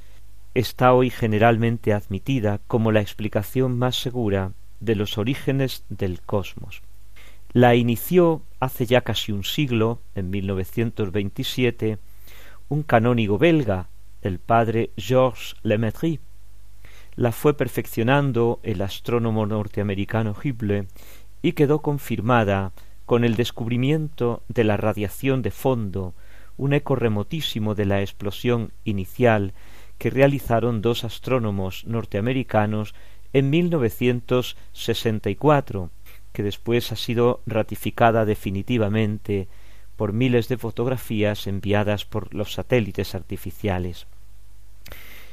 está 0.54 0.94
hoy 0.94 1.10
generalmente 1.10 1.92
admitida 1.92 2.62
como 2.68 2.94
la 2.94 3.02
explicación 3.02 3.78
más 3.78 3.98
segura 3.98 4.54
de 4.80 4.96
los 4.96 5.18
orígenes 5.18 5.84
del 5.90 6.22
cosmos. 6.22 6.82
La 7.52 7.76
inició 7.76 8.44
hace 8.62 8.86
ya 8.86 9.02
casi 9.02 9.34
un 9.34 9.44
siglo, 9.44 10.00
en 10.16 10.30
1927, 10.30 12.00
un 12.72 12.82
canónigo 12.84 13.38
belga, 13.38 13.90
el 14.22 14.40
padre 14.40 14.92
Georges 14.96 15.58
Lemaitre. 15.62 16.22
La 17.18 17.34
fue 17.34 17.54
perfeccionando 17.54 18.62
el 18.64 18.82
astrónomo 18.82 19.46
norteamericano 19.46 20.32
Hubble 20.32 20.88
y 21.42 21.52
quedó 21.52 21.82
confirmada 21.82 22.72
con 23.06 23.26
el 23.26 23.36
descubrimiento 23.36 24.42
de 24.48 24.64
la 24.64 24.78
radiación 24.78 25.42
de 25.42 25.52
fondo, 25.52 26.14
un 26.56 26.72
eco 26.72 26.96
remotísimo 26.96 27.76
de 27.76 27.84
la 27.84 28.00
explosión 28.00 28.72
inicial 28.86 29.52
que 29.98 30.10
realizaron 30.10 30.82
dos 30.82 31.04
astrónomos 31.04 31.86
norteamericanos 31.88 32.96
en 33.34 33.50
1964, 33.50 35.90
que 36.32 36.42
después 36.42 36.94
ha 36.94 36.96
sido 36.96 37.42
ratificada 37.46 38.24
definitivamente 38.24 39.50
por 40.02 40.14
miles 40.14 40.48
de 40.48 40.58
fotografías 40.58 41.46
enviadas 41.46 42.06
por 42.06 42.34
los 42.34 42.54
satélites 42.54 43.14
artificiales. 43.14 44.08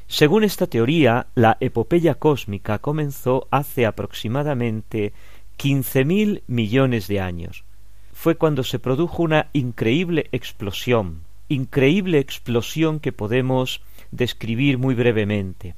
Según 0.09 0.45
esta 0.45 0.67
teoría, 0.67 1.29
la 1.35 1.57
epopeya 1.61 2.17
cósmica 2.17 2.79
comenzó 2.79 3.49
hace 3.51 3.87
aproximadamente 3.87 5.15
quince 5.57 6.05
mil 6.05 6.43
millones 6.49 7.09
de 7.09 7.19
años. 7.19 7.65
Fue 8.13 8.35
cuando 8.35 8.63
se 8.63 8.79
produjo 8.79 9.23
una 9.23 9.49
increíble 9.55 10.29
explosión, 10.33 11.23
increíble 11.49 12.19
explosión 12.19 13.01
que 13.01 13.13
podemos 13.13 13.81
describir 14.11 14.77
muy 14.77 14.95
brevemente. 14.95 15.77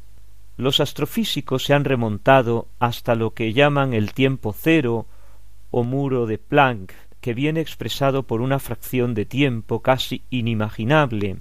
Los 0.57 0.81
astrofísicos 0.81 1.63
se 1.63 1.75
han 1.75 1.85
remontado 1.85 2.67
hasta 2.81 3.15
lo 3.15 3.35
que 3.35 3.53
llaman 3.53 3.95
el 3.95 4.15
tiempo 4.15 4.53
cero 4.53 5.07
o 5.71 5.85
muro 5.85 6.27
de 6.27 6.39
Planck, 6.39 6.93
que 7.21 7.35
viene 7.35 7.61
expresado 7.61 8.23
por 8.25 8.41
una 8.41 8.59
fracción 8.59 9.15
de 9.15 9.27
tiempo 9.27 9.81
casi 9.81 10.23
inimaginable. 10.31 11.39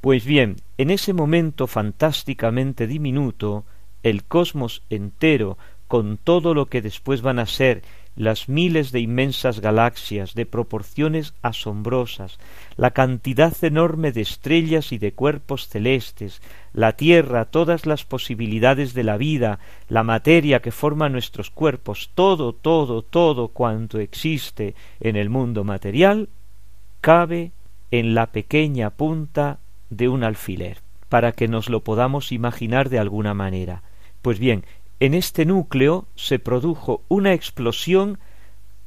Pues 0.00 0.24
bien, 0.24 0.56
en 0.78 0.90
ese 0.90 1.12
momento 1.12 1.66
fantásticamente 1.66 2.86
diminuto, 2.86 3.64
el 4.02 4.24
cosmos 4.24 4.82
entero, 4.90 5.58
con 5.86 6.16
todo 6.16 6.54
lo 6.54 6.66
que 6.66 6.82
después 6.82 7.22
van 7.22 7.38
a 7.38 7.46
ser 7.46 7.82
las 8.14 8.48
miles 8.48 8.92
de 8.92 9.00
inmensas 9.00 9.60
galaxias 9.60 10.34
de 10.34 10.44
proporciones 10.44 11.34
asombrosas, 11.42 12.38
la 12.76 12.90
cantidad 12.90 13.52
enorme 13.62 14.12
de 14.12 14.20
estrellas 14.20 14.92
y 14.92 14.98
de 14.98 15.12
cuerpos 15.12 15.68
celestes, 15.68 16.42
la 16.72 16.92
Tierra, 16.92 17.46
todas 17.46 17.86
las 17.86 18.04
posibilidades 18.04 18.94
de 18.94 19.04
la 19.04 19.16
vida, 19.16 19.58
la 19.88 20.02
materia 20.02 20.60
que 20.60 20.70
forma 20.70 21.08
nuestros 21.08 21.50
cuerpos, 21.50 22.10
todo, 22.14 22.52
todo, 22.52 23.02
todo 23.02 23.48
cuanto 23.48 23.98
existe 23.98 24.74
en 25.00 25.16
el 25.16 25.30
mundo 25.30 25.64
material, 25.64 26.28
cabe 27.00 27.52
en 27.90 28.14
la 28.14 28.26
pequeña 28.26 28.90
punta 28.90 29.58
de 29.90 30.08
un 30.08 30.24
alfiler, 30.24 30.78
para 31.08 31.32
que 31.32 31.48
nos 31.48 31.68
lo 31.68 31.80
podamos 31.80 32.32
imaginar 32.32 32.88
de 32.88 32.98
alguna 32.98 33.34
manera. 33.34 33.82
Pues 34.22 34.38
bien, 34.38 34.64
en 35.02 35.14
este 35.14 35.44
núcleo 35.44 36.06
se 36.14 36.38
produjo 36.38 37.02
una 37.08 37.32
explosión 37.32 38.20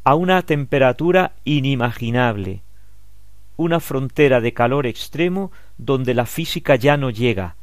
a 0.05 0.15
una 0.15 0.43
temperatura 0.43 1.33
inimaginable, 1.43 2.61
una 3.57 3.81
frontera 3.81 4.39
de 4.39 4.53
calor 4.53 4.87
extremo 4.87 5.51
donde 5.77 6.13
la 6.13 6.25
física 6.25 6.77
ya 6.77 6.95
no 6.95 7.09
llega, 7.09 7.57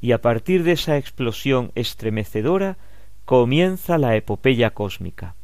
y 0.00 0.10
a 0.10 0.20
partir 0.20 0.64
de 0.64 0.72
esa 0.72 0.96
explosión 0.96 1.70
estremecedora 1.76 2.78
comienza 3.26 3.96
la 3.96 4.16
epopeya 4.16 4.70
cósmica, 4.70 5.36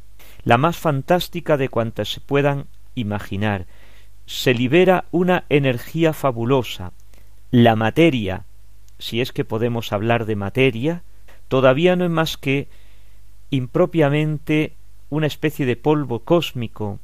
la 0.43 0.57
más 0.57 0.75
fantástica 0.75 1.55
de 1.55 1.69
cuantas 1.69 2.09
se 2.09 2.19
puedan 2.19 2.65
imaginar. 2.95 3.65
Se 4.25 4.53
libera 4.53 5.05
una 5.11 5.45
energía 5.47 6.11
fabulosa. 6.11 6.91
La 7.49 7.77
materia, 7.77 8.43
si 8.99 9.21
es 9.21 9.31
que 9.31 9.45
podemos 9.45 9.93
hablar 9.93 10.25
de 10.25 10.35
materia, 10.35 11.03
todavía 11.51 11.97
no 11.97 12.05
es 12.05 12.09
más 12.09 12.37
que 12.37 12.69
impropiamente 13.49 14.71
una 15.09 15.27
especie 15.27 15.65
de 15.65 15.75
polvo 15.75 16.19
cósmico, 16.19 16.99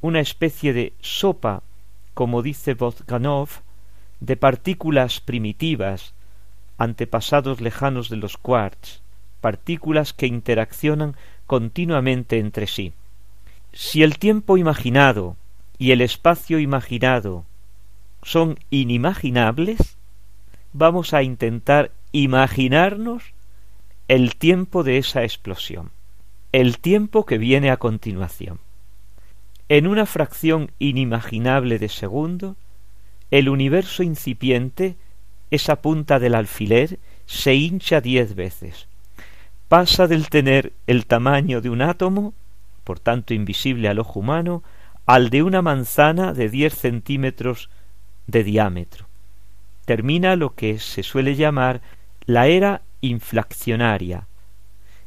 una 0.00 0.20
especie 0.20 0.72
de 0.72 0.92
sopa, 1.00 1.64
como 2.14 2.40
dice 2.42 2.74
Bozganov, 2.74 3.48
de 4.20 4.36
partículas 4.36 5.18
primitivas, 5.18 6.14
antepasados 6.78 7.60
lejanos 7.60 8.08
de 8.08 8.18
los 8.18 8.36
quarks, 8.36 9.02
partículas 9.40 10.12
que 10.12 10.28
interaccionan 10.28 11.16
continuamente 11.48 12.38
entre 12.38 12.68
sí. 12.68 12.92
Si 13.72 14.04
el 14.04 14.20
tiempo 14.20 14.56
imaginado 14.56 15.34
y 15.78 15.90
el 15.90 16.00
espacio 16.00 16.60
imaginado 16.60 17.44
son 18.22 18.56
inimaginables, 18.70 19.96
vamos 20.72 21.12
a 21.12 21.24
intentar 21.24 21.90
imaginarnos 22.12 23.34
el 24.10 24.34
tiempo 24.34 24.82
de 24.82 24.98
esa 24.98 25.22
explosión, 25.22 25.92
el 26.50 26.80
tiempo 26.80 27.24
que 27.26 27.38
viene 27.38 27.70
a 27.70 27.76
continuación. 27.76 28.58
En 29.68 29.86
una 29.86 30.04
fracción 30.04 30.72
inimaginable 30.80 31.78
de 31.78 31.88
segundo, 31.88 32.56
el 33.30 33.48
universo 33.48 34.02
incipiente, 34.02 34.96
esa 35.52 35.80
punta 35.80 36.18
del 36.18 36.34
alfiler, 36.34 36.98
se 37.26 37.54
hincha 37.54 38.00
diez 38.00 38.34
veces. 38.34 38.88
Pasa 39.68 40.08
del 40.08 40.28
tener 40.28 40.72
el 40.88 41.06
tamaño 41.06 41.60
de 41.60 41.70
un 41.70 41.80
átomo, 41.80 42.34
por 42.82 42.98
tanto 42.98 43.32
invisible 43.32 43.88
al 43.88 44.00
ojo 44.00 44.18
humano, 44.18 44.64
al 45.06 45.30
de 45.30 45.44
una 45.44 45.62
manzana 45.62 46.32
de 46.32 46.48
diez 46.48 46.74
centímetros 46.74 47.70
de 48.26 48.42
diámetro. 48.42 49.06
Termina 49.84 50.34
lo 50.34 50.56
que 50.56 50.80
se 50.80 51.04
suele 51.04 51.36
llamar 51.36 51.80
la 52.26 52.48
era 52.48 52.82
inflacionaria. 53.00 54.26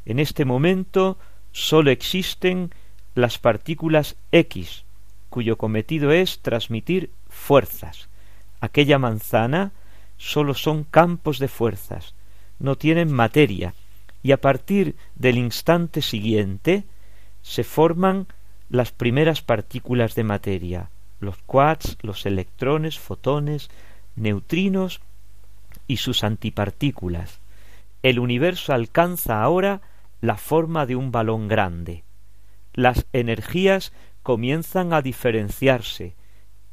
En 0.05 0.19
este 0.19 0.45
momento 0.45 1.17
sólo 1.51 1.91
existen 1.91 2.71
las 3.15 3.37
partículas 3.37 4.15
X, 4.31 4.83
cuyo 5.29 5.57
cometido 5.57 6.11
es 6.11 6.39
transmitir 6.39 7.11
fuerzas. 7.29 8.09
Aquella 8.59 8.99
manzana 8.99 9.71
sólo 10.17 10.53
son 10.53 10.83
campos 10.83 11.39
de 11.39 11.47
fuerzas, 11.47 12.15
no 12.59 12.75
tienen 12.77 13.11
materia, 13.11 13.73
y 14.21 14.31
a 14.31 14.39
partir 14.39 14.95
del 15.15 15.37
instante 15.37 16.01
siguiente 16.01 16.85
se 17.41 17.63
forman 17.63 18.27
las 18.69 18.91
primeras 18.91 19.41
partículas 19.41 20.15
de 20.15 20.23
materia, 20.23 20.89
los 21.19 21.37
quarks, 21.45 21.97
los 22.01 22.25
electrones, 22.25 22.97
fotones, 22.97 23.69
neutrinos 24.15 25.01
y 25.87 25.97
sus 25.97 26.23
antipartículas. 26.23 27.39
El 28.03 28.19
universo 28.19 28.73
alcanza 28.73 29.41
ahora 29.41 29.81
la 30.21 30.37
forma 30.37 30.85
de 30.85 30.95
un 30.95 31.11
balón 31.11 31.47
grande. 31.47 32.03
Las 32.73 33.05
energías 33.13 33.93
comienzan 34.23 34.93
a 34.93 35.01
diferenciarse 35.01 36.15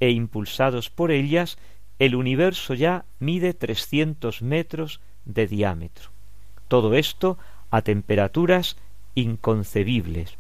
e 0.01 0.11
impulsados 0.11 0.91
por 0.91 1.11
ellas 1.11 1.59
el 1.99 2.15
universo 2.15 2.75
ya 2.75 3.05
mide 3.19 3.55
trescientos 3.55 4.43
metros 4.43 5.01
de 5.25 5.47
diámetro. 5.47 6.11
Todo 6.69 6.95
esto 6.95 7.39
a 7.71 7.83
temperaturas 7.83 8.77
inconcebibles. 9.15 10.37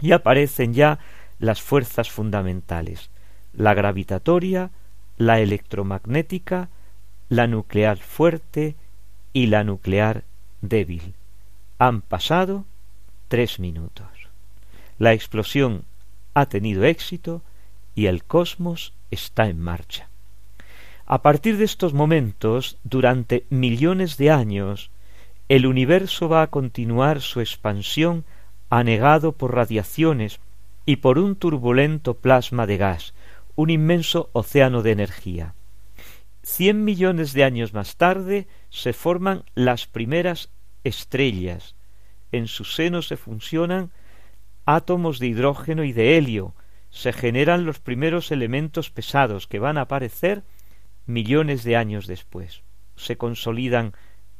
Y 0.00 0.12
aparecen 0.12 0.74
ya 0.74 0.98
las 1.38 1.60
fuerzas 1.60 2.10
fundamentales, 2.10 3.10
la 3.52 3.74
gravitatoria, 3.74 4.70
la 5.16 5.40
electromagnética, 5.40 6.68
la 7.28 7.46
nuclear 7.46 7.98
fuerte 7.98 8.76
y 9.38 9.46
la 9.46 9.62
nuclear 9.62 10.24
débil. 10.62 11.14
Han 11.78 12.00
pasado 12.00 12.64
tres 13.28 13.60
minutos. 13.60 14.08
La 14.98 15.12
explosión 15.12 15.84
ha 16.34 16.46
tenido 16.46 16.82
éxito 16.82 17.42
y 17.94 18.06
el 18.06 18.24
cosmos 18.24 18.94
está 19.12 19.48
en 19.48 19.60
marcha. 19.60 20.08
A 21.06 21.22
partir 21.22 21.56
de 21.56 21.66
estos 21.66 21.94
momentos, 21.94 22.78
durante 22.82 23.46
millones 23.48 24.16
de 24.16 24.32
años, 24.32 24.90
el 25.48 25.66
universo 25.66 26.28
va 26.28 26.42
a 26.42 26.48
continuar 26.48 27.20
su 27.20 27.38
expansión 27.38 28.24
anegado 28.70 29.30
por 29.30 29.54
radiaciones 29.54 30.40
y 30.84 30.96
por 30.96 31.16
un 31.16 31.36
turbulento 31.36 32.14
plasma 32.14 32.66
de 32.66 32.76
gas, 32.76 33.14
un 33.54 33.70
inmenso 33.70 34.30
océano 34.32 34.82
de 34.82 34.90
energía. 34.90 35.54
Cien 36.50 36.82
millones 36.82 37.34
de 37.34 37.44
años 37.44 37.74
más 37.74 37.96
tarde 37.96 38.48
se 38.70 38.94
forman 38.94 39.44
las 39.54 39.86
primeras 39.86 40.50
estrellas. 40.82 41.76
En 42.32 42.48
su 42.48 42.64
seno 42.64 43.02
se 43.02 43.18
funcionan 43.18 43.92
átomos 44.64 45.18
de 45.18 45.26
hidrógeno 45.26 45.84
y 45.84 45.92
de 45.92 46.16
helio, 46.16 46.54
se 46.88 47.12
generan 47.12 47.66
los 47.66 47.80
primeros 47.80 48.32
elementos 48.32 48.90
pesados 48.90 49.46
que 49.46 49.58
van 49.58 49.76
a 49.76 49.82
aparecer 49.82 50.42
millones 51.04 51.64
de 51.64 51.76
años 51.76 52.06
después. 52.06 52.62
Se 52.96 53.18
consolidan 53.18 53.92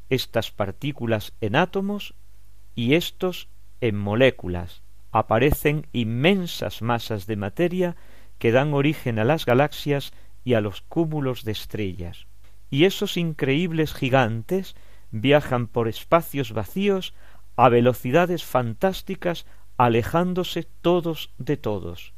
estas 0.08 0.50
partículas 0.50 1.34
en 1.42 1.56
átomos 1.56 2.14
y 2.74 2.94
estos 2.94 3.50
en 3.82 3.96
moléculas. 3.96 4.82
Aparecen 5.12 5.86
inmensas 5.92 6.80
masas 6.80 7.26
de 7.26 7.36
materia 7.36 7.96
que 8.38 8.50
dan 8.50 8.72
origen 8.72 9.18
a 9.18 9.24
las 9.24 9.44
galaxias 9.44 10.14
y 10.44 10.55
a 10.55 10.61
los 10.61 10.83
cúmulos 10.83 11.44
de 11.44 11.53
estrellas. 11.53 12.27
Y 12.70 12.85
esos 12.85 13.16
increíbles 13.16 13.94
gigantes 13.94 14.77
viajan 15.11 15.66
por 15.66 15.88
espacios 15.88 16.53
vacíos 16.53 17.14
a 17.57 17.68
velocidades 17.68 18.44
fantásticas 18.44 19.46
alejándose 19.77 20.68
todos 20.83 21.31
de 21.38 21.57
todos. 21.57 22.14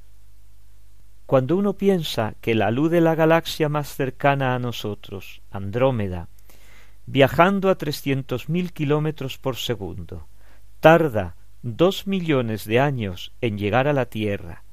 Cuando 1.27 1.57
uno 1.57 1.75
piensa 1.75 2.35
que 2.41 2.55
la 2.55 2.71
luz 2.71 2.91
de 2.91 3.01
la 3.01 3.15
galaxia 3.15 3.69
más 3.69 3.95
cercana 3.95 4.55
a 4.55 4.59
nosotros, 4.59 5.43
Andrómeda, 5.51 6.29
viajando 7.07 7.71
a 7.71 7.77
trescientos 7.77 8.49
mil 8.49 8.73
kilómetros 8.73 9.39
por 9.39 9.57
segundo, 9.57 10.27
tarda 10.81 11.37
dos 11.63 12.07
millones 12.07 12.65
de 12.65 12.81
años 12.81 13.33
en 13.41 13.59
llegar 13.59 13.87
a 13.87 13.93
la 13.93 14.07
Tierra, 14.07 14.65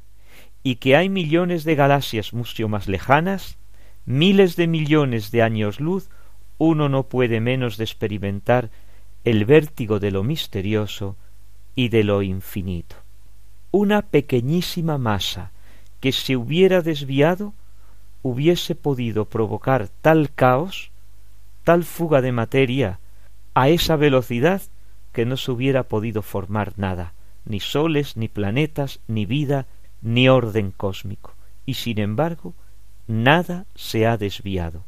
y 0.63 0.75
que 0.75 0.95
hay 0.95 1.09
millones 1.09 1.63
de 1.63 1.75
galaxias 1.75 2.33
mucho 2.33 2.67
más 2.67 2.87
lejanas, 2.87 3.57
miles 4.05 4.55
de 4.55 4.67
millones 4.67 5.31
de 5.31 5.41
años 5.41 5.79
luz, 5.79 6.09
uno 6.57 6.89
no 6.89 7.03
puede 7.03 7.39
menos 7.39 7.77
de 7.77 7.83
experimentar 7.83 8.69
el 9.23 9.45
vértigo 9.45 9.99
de 9.99 10.11
lo 10.11 10.23
misterioso 10.23 11.15
y 11.75 11.89
de 11.89 12.03
lo 12.03 12.21
infinito. 12.21 12.95
Una 13.71 14.01
pequeñísima 14.01 14.97
masa 14.97 15.51
que 15.99 16.11
se 16.11 16.35
hubiera 16.35 16.81
desviado 16.81 17.53
hubiese 18.23 18.75
podido 18.75 19.25
provocar 19.25 19.89
tal 20.01 20.31
caos 20.33 20.91
tal 21.67 21.83
fuga 21.83 22.21
de 22.21 22.31
materia 22.31 23.01
a 23.53 23.67
esa 23.67 23.97
velocidad 23.97 24.61
que 25.11 25.25
no 25.25 25.35
se 25.35 25.51
hubiera 25.51 25.83
podido 25.83 26.21
formar 26.21 26.71
nada, 26.77 27.11
ni 27.43 27.59
soles, 27.59 28.15
ni 28.15 28.29
planetas, 28.29 29.01
ni 29.09 29.25
vida, 29.25 29.65
ni 30.01 30.29
orden 30.29 30.71
cósmico. 30.71 31.33
Y 31.65 31.75
sin 31.75 31.99
embargo, 31.99 32.53
nada 33.07 33.65
se 33.75 34.07
ha 34.07 34.17
desviado. 34.17 34.83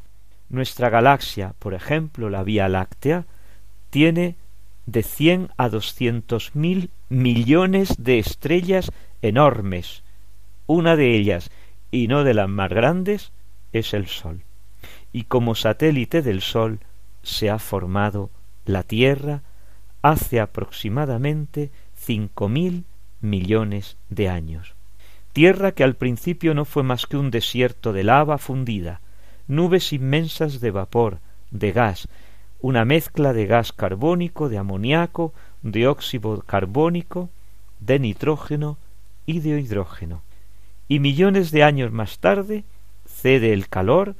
Nuestra 0.49 0.89
galaxia, 0.89 1.53
por 1.59 1.73
ejemplo, 1.73 2.29
la 2.29 2.43
Vía 2.43 2.69
Láctea, 2.69 3.25
tiene 3.89 4.35
de 4.85 5.03
cien 5.03 5.49
a 5.57 5.69
doscientos 5.69 6.55
mil 6.55 6.89
millones 7.09 7.95
de 7.97 8.19
estrellas 8.19 8.91
enormes. 9.21 10.03
Una 10.65 10.95
de 10.95 11.15
ellas, 11.15 11.51
y 11.91 12.07
no 12.07 12.23
de 12.23 12.33
las 12.33 12.49
más 12.49 12.69
grandes, 12.69 13.31
es 13.71 13.93
el 13.93 14.07
Sol 14.07 14.43
y 15.11 15.23
como 15.23 15.55
satélite 15.55 16.21
del 16.21 16.41
Sol 16.41 16.79
se 17.23 17.49
ha 17.49 17.59
formado 17.59 18.29
la 18.65 18.83
Tierra 18.83 19.41
hace 20.01 20.39
aproximadamente 20.39 21.71
cinco 21.95 22.47
mil 22.47 22.85
millones 23.21 23.97
de 24.09 24.29
años. 24.29 24.75
Tierra 25.39 25.71
que 25.71 25.85
al 25.85 25.95
principio 25.95 26.53
no 26.53 26.65
fue 26.65 26.83
más 26.83 27.05
que 27.05 27.15
un 27.15 27.31
desierto 27.31 27.93
de 27.93 28.03
lava 28.03 28.37
fundida, 28.39 28.99
nubes 29.47 29.93
inmensas 29.93 30.59
de 30.59 30.69
vapor, 30.69 31.19
de 31.49 31.71
gas, 31.71 32.09
una 32.59 32.83
mezcla 32.83 33.31
de 33.31 33.45
gas 33.45 33.71
carbónico, 33.71 34.49
de 34.49 34.57
amoníaco, 34.57 35.33
de 35.61 35.87
óxido 35.87 36.41
carbónico, 36.41 37.29
de 37.79 37.99
nitrógeno 37.99 38.77
y 39.25 39.39
de 39.39 39.61
hidrógeno. 39.61 40.23
Y 40.89 40.99
millones 40.99 41.51
de 41.51 41.63
años 41.63 41.93
más 41.93 42.19
tarde 42.19 42.65
cede 43.05 43.53
el 43.53 43.69
calor, 43.69 44.15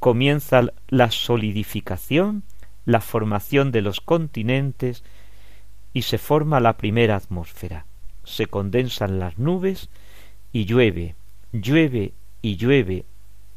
comienza 0.00 0.66
la 0.88 1.10
solidificación 1.10 2.42
la 2.84 3.00
formación 3.00 3.72
de 3.72 3.80
los 3.80 4.02
continentes 4.02 5.02
y 5.94 6.02
se 6.02 6.18
forma 6.18 6.60
la 6.60 6.76
primera 6.76 7.16
atmósfera. 7.16 7.86
Se 8.24 8.44
condensan 8.44 9.18
las 9.18 9.38
nubes 9.38 9.88
y 10.56 10.64
llueve, 10.64 11.16
llueve 11.52 12.14
y 12.40 12.56
llueve 12.56 13.04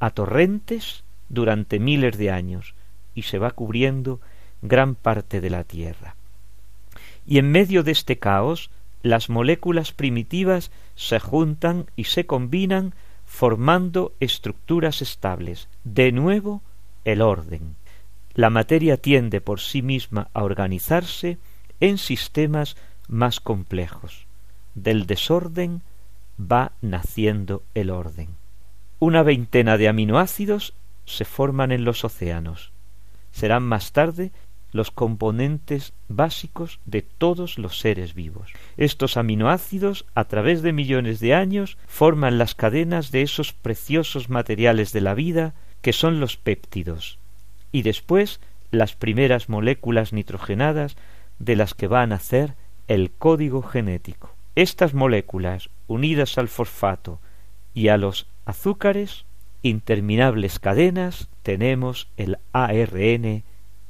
a 0.02 0.10
torrentes 0.10 1.06
durante 1.30 1.80
miles 1.80 2.18
de 2.18 2.30
años 2.30 2.76
y 3.16 3.22
se 3.22 3.40
va 3.40 3.52
cubriendo 3.52 4.20
gran 4.62 4.96
parte 4.96 5.40
de 5.40 5.50
la 5.50 5.64
Tierra. 5.64 6.18
Y 7.26 7.38
en 7.38 7.52
medio 7.52 7.84
de 7.84 7.94
este 7.94 8.20
caos, 8.20 8.70
las 9.02 9.30
moléculas 9.30 9.94
primitivas 9.94 10.72
se 10.96 11.22
juntan 11.22 11.86
y 11.96 12.04
se 12.04 12.26
combinan 12.26 12.94
formando 13.26 14.12
estructuras 14.20 15.02
estables. 15.02 15.70
De 15.86 16.12
nuevo, 16.12 16.62
el 17.06 17.22
orden. 17.22 17.78
La 18.34 18.50
materia 18.50 18.98
tiende 18.98 19.40
por 19.40 19.62
sí 19.62 19.82
misma 19.82 20.28
a 20.34 20.44
organizarse 20.44 21.38
en 21.80 21.98
sistemas 21.98 22.76
más 23.08 23.40
complejos. 23.40 24.26
Del 24.76 25.06
desorden 25.06 25.82
va 26.40 26.72
naciendo 26.82 27.64
el 27.74 27.90
orden. 27.90 28.30
Una 29.00 29.24
veintena 29.24 29.78
de 29.78 29.88
aminoácidos 29.88 30.74
se 31.06 31.26
forman 31.26 31.72
en 31.72 31.84
los 31.84 32.04
océanos. 32.04 32.72
Serán 33.32 33.64
más 33.64 33.92
tarde 33.92 34.32
los 34.72 34.92
componentes 34.92 35.94
básicos 36.08 36.80
de 36.86 37.02
todos 37.02 37.58
los 37.58 37.80
seres 37.80 38.14
vivos. 38.14 38.52
Estos 38.78 39.18
aminoácidos, 39.18 40.06
a 40.14 40.26
través 40.26 40.62
de 40.62 40.74
millones 40.74 41.20
de 41.20 41.34
años, 41.34 41.78
forman 41.88 42.38
las 42.38 42.56
cadenas 42.56 43.12
de 43.12 43.24
esos 43.24 43.54
preciosos 43.54 44.30
materiales 44.30 44.92
de 44.92 45.02
la 45.02 45.14
vida 45.14 45.54
que 45.82 45.94
son 45.94 46.20
los 46.20 46.38
péptidos, 46.38 47.18
y 47.72 47.82
después 47.82 48.40
las 48.72 48.96
primeras 48.96 49.50
moléculas 49.50 50.14
nitrogenadas 50.14 50.98
de 51.40 51.56
las 51.56 51.74
que 51.74 51.88
va 51.88 52.02
a 52.02 52.08
nacer 52.08 52.54
el 52.88 53.12
código 53.12 53.64
genético. 53.64 54.36
Estas 54.60 54.94
moléculas, 54.94 55.70
unidas 55.88 56.38
al 56.38 56.50
fosfato 56.50 57.22
y 57.74 57.88
a 57.88 57.96
los 57.96 58.28
azúcares, 58.44 59.24
interminables 59.64 60.60
cadenas, 60.60 61.30
tenemos 61.44 62.10
el 62.18 62.40
ARN 62.52 63.44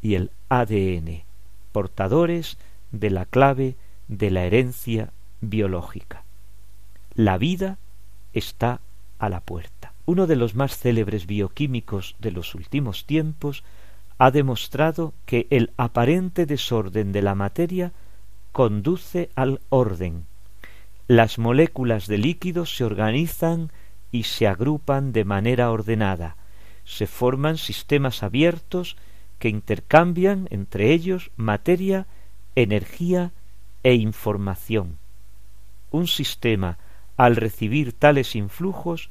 y 0.04 0.14
el 0.14 0.30
ADN, 0.48 1.24
portadores 1.72 2.60
de 2.92 3.10
la 3.10 3.26
clave 3.26 3.78
de 4.10 4.30
la 4.30 4.44
herencia 4.44 5.12
biológica. 5.42 6.24
La 7.16 7.40
vida 7.40 7.80
está 8.34 8.80
a 9.18 9.28
la 9.28 9.40
puerta. 9.40 9.94
Uno 10.06 10.28
de 10.28 10.36
los 10.36 10.54
más 10.54 10.78
célebres 10.78 11.26
bioquímicos 11.26 12.16
de 12.20 12.30
los 12.30 12.54
últimos 12.54 13.08
tiempos 13.08 13.64
ha 14.20 14.30
demostrado 14.30 15.16
que 15.26 15.48
el 15.50 15.72
aparente 15.78 16.46
desorden 16.46 17.12
de 17.12 17.24
la 17.24 17.34
materia 17.34 17.92
conduce 18.52 19.32
al 19.34 19.62
orden. 19.70 20.29
Las 21.10 21.40
moléculas 21.40 22.06
de 22.06 22.20
líquidos 22.20 22.78
se 22.78 22.84
organizan 22.84 23.72
y 24.12 24.26
se 24.26 24.46
agrupan 24.46 25.12
de 25.12 25.26
manera 25.26 25.72
ordenada, 25.72 26.38
se 26.86 27.08
forman 27.08 27.58
sistemas 27.58 28.22
abiertos 28.22 28.96
que 29.40 29.50
intercambian 29.50 30.48
entre 30.52 30.94
ellos 30.94 31.32
materia, 31.36 32.06
energía 32.54 33.32
e 33.82 33.96
información. 33.96 35.00
Un 35.90 36.06
sistema, 36.06 36.78
al 37.18 37.38
recibir 37.38 37.94
tales 37.94 38.36
influjos, 38.36 39.10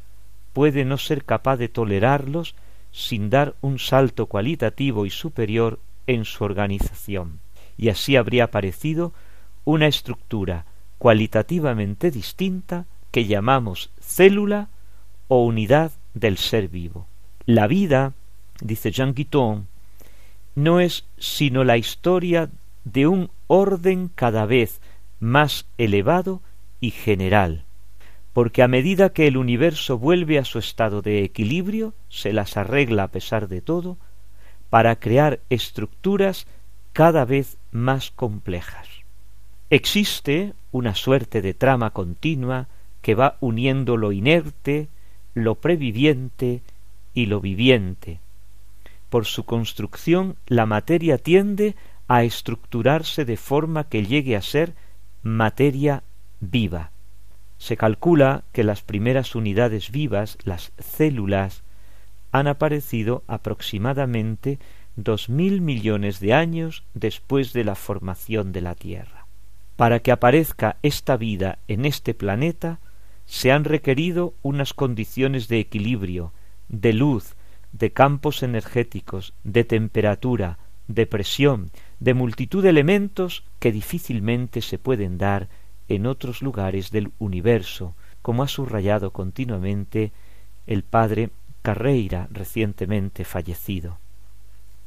puede 0.52 0.84
no 0.84 0.98
ser 0.98 1.24
capaz 1.24 1.56
de 1.56 1.68
tolerarlos 1.68 2.54
sin 2.92 3.28
dar 3.28 3.56
un 3.60 3.80
salto 3.80 4.26
cualitativo 4.26 5.04
y 5.04 5.10
superior 5.10 5.80
en 6.06 6.24
su 6.24 6.44
organización, 6.44 7.40
y 7.76 7.88
así 7.88 8.14
habría 8.14 8.44
aparecido 8.44 9.12
una 9.64 9.88
estructura 9.88 10.64
cualitativamente 10.98 12.10
distinta 12.10 12.86
que 13.10 13.24
llamamos 13.24 13.90
célula 14.00 14.68
o 15.28 15.44
unidad 15.44 15.92
del 16.14 16.36
ser 16.36 16.68
vivo. 16.68 17.06
La 17.46 17.66
vida, 17.66 18.12
dice 18.60 18.90
Jean 18.90 19.14
Guiton, 19.14 19.66
no 20.54 20.80
es 20.80 21.04
sino 21.18 21.64
la 21.64 21.76
historia 21.76 22.50
de 22.84 23.06
un 23.06 23.30
orden 23.46 24.10
cada 24.14 24.44
vez 24.44 24.80
más 25.20 25.66
elevado 25.78 26.42
y 26.80 26.90
general, 26.90 27.64
porque 28.32 28.62
a 28.62 28.68
medida 28.68 29.10
que 29.10 29.26
el 29.26 29.36
universo 29.36 29.98
vuelve 29.98 30.38
a 30.38 30.44
su 30.44 30.58
estado 30.58 31.02
de 31.02 31.22
equilibrio, 31.24 31.94
se 32.08 32.32
las 32.32 32.56
arregla 32.56 33.04
a 33.04 33.08
pesar 33.08 33.48
de 33.48 33.60
todo, 33.60 33.98
para 34.70 34.96
crear 34.96 35.40
estructuras 35.48 36.46
cada 36.92 37.24
vez 37.24 37.56
más 37.70 38.10
complejas. 38.10 38.97
Existe 39.70 40.54
una 40.72 40.94
suerte 40.94 41.42
de 41.42 41.54
trama 41.54 41.90
continua 41.90 42.68
que 43.02 43.14
va 43.14 43.36
uniendo 43.40 43.96
lo 43.96 44.12
inerte, 44.12 44.88
lo 45.34 45.56
previviente 45.56 46.62
y 47.14 47.26
lo 47.26 47.40
viviente, 47.40 48.20
por 49.08 49.24
su 49.24 49.44
construcción 49.44 50.36
la 50.46 50.66
materia 50.66 51.18
tiende 51.18 51.76
a 52.08 52.24
estructurarse 52.24 53.24
de 53.24 53.36
forma 53.36 53.84
que 53.84 54.04
llegue 54.04 54.36
a 54.36 54.42
ser 54.42 54.74
materia 55.22 56.02
viva. 56.40 56.90
Se 57.58 57.76
calcula 57.76 58.44
que 58.52 58.64
las 58.64 58.82
primeras 58.82 59.34
unidades 59.34 59.90
vivas, 59.90 60.38
las 60.44 60.72
células, 60.78 61.62
han 62.30 62.46
aparecido 62.46 63.24
aproximadamente 63.26 64.58
dos 64.96 65.28
mil 65.28 65.60
millones 65.60 66.20
de 66.20 66.34
años 66.34 66.84
después 66.94 67.52
de 67.52 67.64
la 67.64 67.74
formación 67.74 68.52
de 68.52 68.60
la 68.60 68.74
Tierra. 68.74 69.17
Para 69.78 70.00
que 70.00 70.10
aparezca 70.10 70.76
esta 70.82 71.16
vida 71.16 71.60
en 71.68 71.84
este 71.84 72.12
planeta, 72.12 72.80
se 73.26 73.52
han 73.52 73.62
requerido 73.62 74.34
unas 74.42 74.74
condiciones 74.74 75.46
de 75.46 75.60
equilibrio, 75.60 76.32
de 76.68 76.92
luz, 76.92 77.36
de 77.70 77.92
campos 77.92 78.42
energéticos, 78.42 79.34
de 79.44 79.62
temperatura, 79.62 80.58
de 80.88 81.06
presión, 81.06 81.70
de 82.00 82.12
multitud 82.12 82.64
de 82.64 82.70
elementos 82.70 83.44
que 83.60 83.70
difícilmente 83.70 84.62
se 84.62 84.78
pueden 84.78 85.16
dar 85.16 85.48
en 85.86 86.06
otros 86.06 86.42
lugares 86.42 86.90
del 86.90 87.12
universo, 87.20 87.94
como 88.20 88.42
ha 88.42 88.48
subrayado 88.48 89.12
continuamente 89.12 90.10
el 90.66 90.82
padre 90.82 91.30
Carreira 91.62 92.26
recientemente 92.32 93.24
fallecido. 93.24 94.00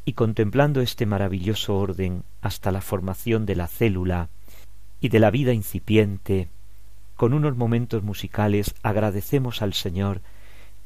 Y 0.04 0.14
contemplando 0.14 0.82
este 0.82 1.06
maravilloso 1.06 1.78
orden 1.78 2.26
hasta 2.42 2.74
la 2.74 2.82
formación 2.82 3.46
de 3.46 3.56
la 3.56 3.68
célula 3.68 4.28
y 5.02 5.10
de 5.10 5.20
la 5.20 5.32
vida 5.32 5.52
incipiente, 5.52 6.48
con 7.16 7.34
unos 7.34 7.58
momentos 7.58 8.04
musicales 8.04 8.76
agradecemos 8.84 9.62
al 9.62 9.74
Señor 9.74 10.22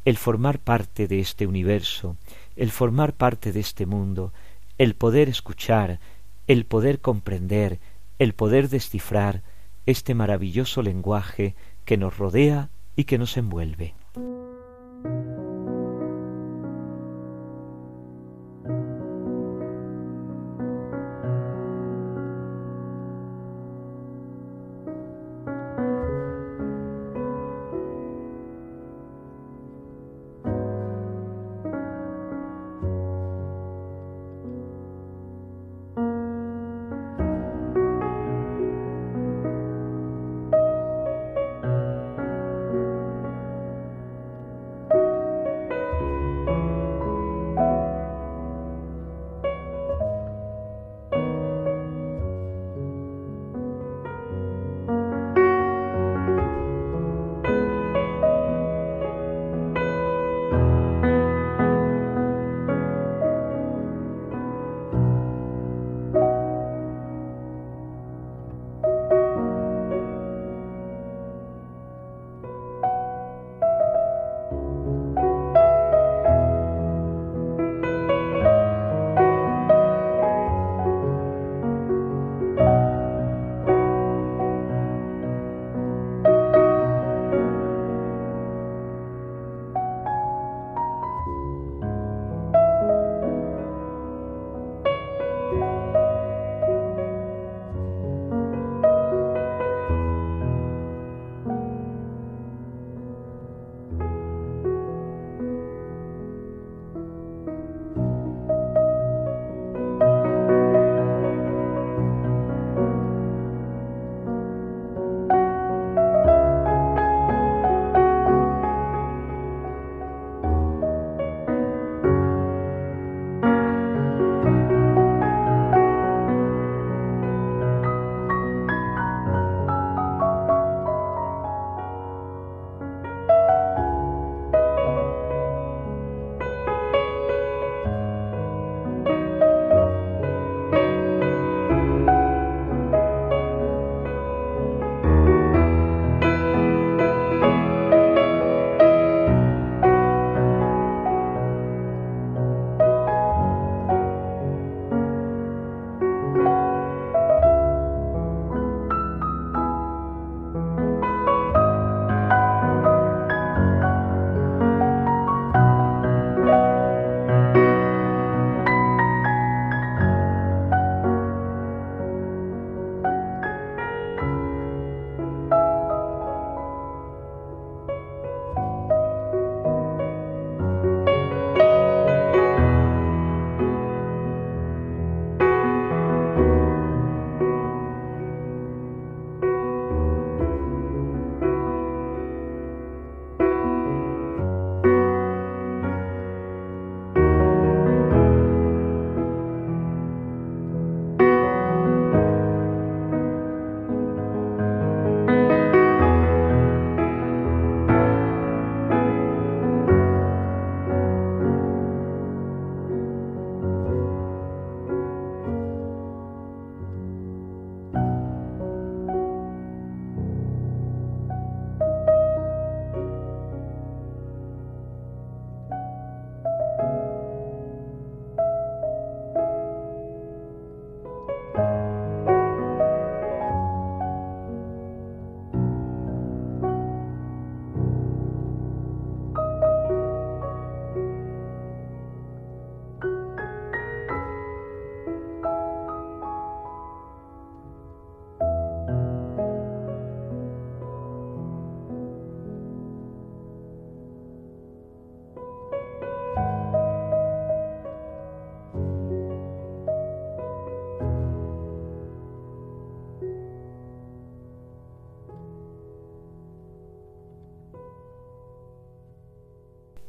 el 0.06 0.18
formar 0.18 0.60
parte 0.60 1.08
de 1.08 1.20
este 1.20 1.46
universo, 1.48 2.16
el 2.56 2.72
formar 2.72 3.14
parte 3.14 3.52
de 3.52 3.60
este 3.60 3.86
mundo, 3.86 4.34
el 4.78 4.96
poder 4.96 5.30
escuchar, 5.30 6.00
el 6.48 6.66
poder 6.66 7.00
comprender, 7.00 7.80
el 8.20 8.34
poder 8.34 8.70
descifrar 8.70 9.42
este 9.86 10.14
maravilloso 10.14 10.82
lenguaje 10.82 11.56
que 11.86 11.98
nos 11.98 12.18
rodea 12.18 12.70
y 12.96 13.04
que 13.04 13.18
nos 13.18 13.36
envuelve. 13.38 13.94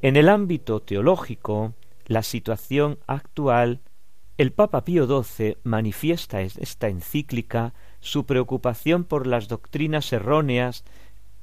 En 0.07 0.15
el 0.15 0.29
ámbito 0.29 0.83
teológico, 0.83 1.75
la 2.07 2.23
situación 2.23 3.01
actual, 3.09 3.81
el 4.39 4.53
Papa 4.53 4.85
Pío 4.85 5.05
XII 5.05 5.57
manifiesta 5.65 6.43
en 6.43 6.51
esta 6.59 6.87
encíclica 6.87 7.75
su 7.99 8.25
preocupación 8.25 9.03
por 9.03 9.27
las 9.27 9.49
doctrinas 9.49 10.13
erróneas 10.13 10.85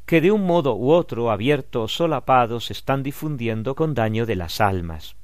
que 0.05 0.21
de 0.21 0.31
un 0.31 0.45
modo 0.45 0.77
u 0.77 0.91
otro, 0.91 1.29
abierto 1.29 1.81
o 1.81 1.87
solapado, 1.89 2.61
se 2.61 2.71
están 2.71 3.03
difundiendo 3.03 3.75
con 3.75 3.95
daño 3.95 4.25
de 4.25 4.37
las 4.37 4.61
almas. 4.61 5.17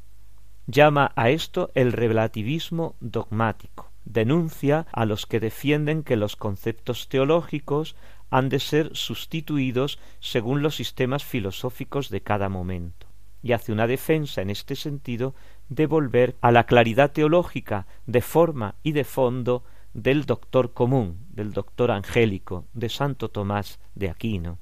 Llama 0.67 1.13
a 1.15 1.29
esto 1.29 1.71
el 1.75 1.93
relativismo 1.93 2.97
dogmático. 2.99 3.89
Denuncia 4.03 4.85
a 4.91 5.05
los 5.05 5.25
que 5.25 5.39
defienden 5.39 6.03
que 6.03 6.17
los 6.17 6.35
conceptos 6.35 7.07
teológicos 7.07 7.95
han 8.29 8.49
de 8.49 8.59
ser 8.59 8.93
sustituidos 8.97 9.97
según 10.19 10.61
los 10.61 10.75
sistemas 10.75 11.23
filosóficos 11.23 12.09
de 12.09 12.19
cada 12.19 12.49
momento 12.49 13.08
y 13.41 13.53
hace 13.53 13.71
una 13.71 13.87
defensa 13.87 14.41
en 14.41 14.49
este 14.49 14.75
sentido 14.75 15.33
de 15.69 15.85
volver 15.85 16.35
a 16.41 16.51
la 16.51 16.65
claridad 16.65 17.11
teológica 17.11 17.87
de 18.05 18.21
forma 18.21 18.75
y 18.83 18.91
de 18.91 19.03
fondo 19.03 19.63
del 19.93 20.25
doctor 20.25 20.73
común, 20.73 21.25
del 21.29 21.53
doctor 21.53 21.91
angélico, 21.91 22.65
de 22.73 22.89
Santo 22.89 23.29
Tomás 23.29 23.79
de 23.95 24.09
Aquino. 24.09 24.59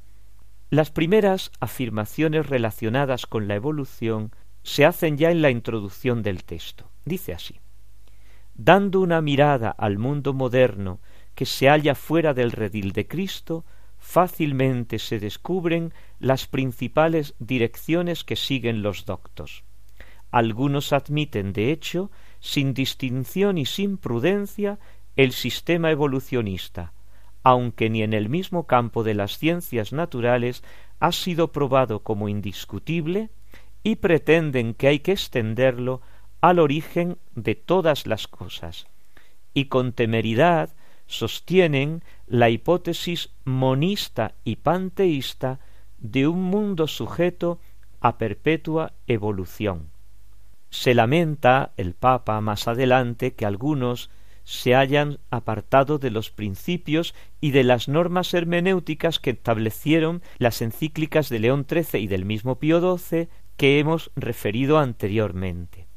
Las 0.70 0.92
primeras 0.92 1.52
afirmaciones 1.60 2.48
relacionadas 2.48 3.26
con 3.26 3.48
la 3.48 3.56
evolución 3.56 4.32
se 4.64 4.86
hacen 4.86 5.18
ya 5.18 5.32
en 5.32 5.42
la 5.42 5.50
introducción 5.50 6.24
del 6.24 6.44
texto. 6.44 6.90
Dice 7.06 7.34
así 7.34 7.60
Dando 8.54 9.00
una 9.00 9.22
mirada 9.22 9.70
al 9.70 9.98
mundo 9.98 10.34
moderno 10.34 11.00
que 11.36 11.46
se 11.46 11.70
halla 11.70 11.96
fuera 11.96 12.34
del 12.34 12.52
redil 12.52 12.92
de 12.92 13.08
Cristo, 13.08 13.64
fácilmente 14.08 15.00
se 15.00 15.20
descubren 15.20 15.94
las 16.18 16.48
principales 16.48 17.36
direcciones 17.40 18.24
que 18.24 18.38
siguen 18.38 18.82
los 18.82 19.04
doctos. 19.06 19.66
Algunos 20.32 20.94
admiten, 20.94 21.52
de 21.52 21.74
hecho, 21.74 22.10
sin 22.40 22.74
distinción 22.74 23.58
y 23.58 23.66
sin 23.66 23.98
prudencia, 23.98 24.80
el 25.18 25.34
sistema 25.34 25.92
evolucionista, 25.92 26.94
aunque 27.44 27.90
ni 27.90 28.02
en 28.02 28.14
el 28.14 28.30
mismo 28.30 28.66
campo 28.66 29.04
de 29.04 29.14
las 29.14 29.38
ciencias 29.38 29.92
naturales 29.92 30.64
ha 31.02 31.12
sido 31.12 31.52
probado 31.52 32.00
como 32.00 32.30
indiscutible, 32.30 33.30
y 33.84 33.98
pretenden 33.98 34.74
que 34.74 34.88
hay 34.88 35.00
que 35.00 35.12
extenderlo 35.12 36.02
al 36.40 36.60
origen 36.60 37.18
de 37.36 37.56
todas 37.56 38.08
las 38.08 38.30
cosas, 38.30 38.88
y 39.54 39.66
con 39.66 39.92
temeridad 39.92 40.74
sostienen 41.08 42.04
la 42.28 42.50
hipótesis 42.50 43.30
monista 43.46 44.36
y 44.44 44.58
panteísta 44.58 45.60
de 45.98 46.28
un 46.28 46.44
mundo 46.44 46.88
sujeto 46.88 47.60
a 48.02 48.18
perpetua 48.18 48.94
evolución. 49.08 49.90
Se 50.70 50.94
lamenta 50.94 51.72
el 51.78 51.94
Papa 51.94 52.40
más 52.42 52.68
adelante 52.68 53.34
que 53.34 53.46
algunos 53.46 54.10
se 54.44 54.76
hayan 54.76 55.20
apartado 55.30 55.98
de 55.98 56.10
los 56.10 56.30
principios 56.30 57.14
y 57.42 57.52
de 57.52 57.66
las 57.66 57.88
normas 57.90 58.34
hermenéuticas 58.34 59.20
que 59.20 59.32
establecieron 59.32 60.22
las 60.38 60.62
encíclicas 60.62 61.28
de 61.28 61.40
León 61.40 61.66
XIII 61.70 62.02
y 62.02 62.08
del 62.08 62.24
mismo 62.24 62.58
Pío 62.58 62.98
XII 62.98 63.28
que 63.58 63.80
hemos 63.80 64.12
referido 64.16 64.78
anteriormente. 64.78 65.88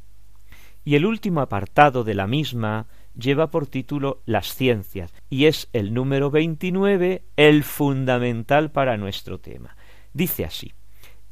Y 0.84 0.96
el 0.96 1.06
último 1.06 1.42
apartado 1.42 2.02
de 2.02 2.14
la 2.14 2.26
misma 2.26 2.86
lleva 3.20 3.50
por 3.50 3.66
título 3.66 4.22
Las 4.26 4.54
ciencias 4.54 5.12
y 5.28 5.44
es 5.46 5.68
el 5.72 5.94
número 5.94 6.30
29 6.30 7.22
el 7.36 7.62
fundamental 7.62 8.72
para 8.72 8.96
nuestro 8.96 9.38
tema. 9.38 9.76
Dice 10.12 10.44
así, 10.44 10.72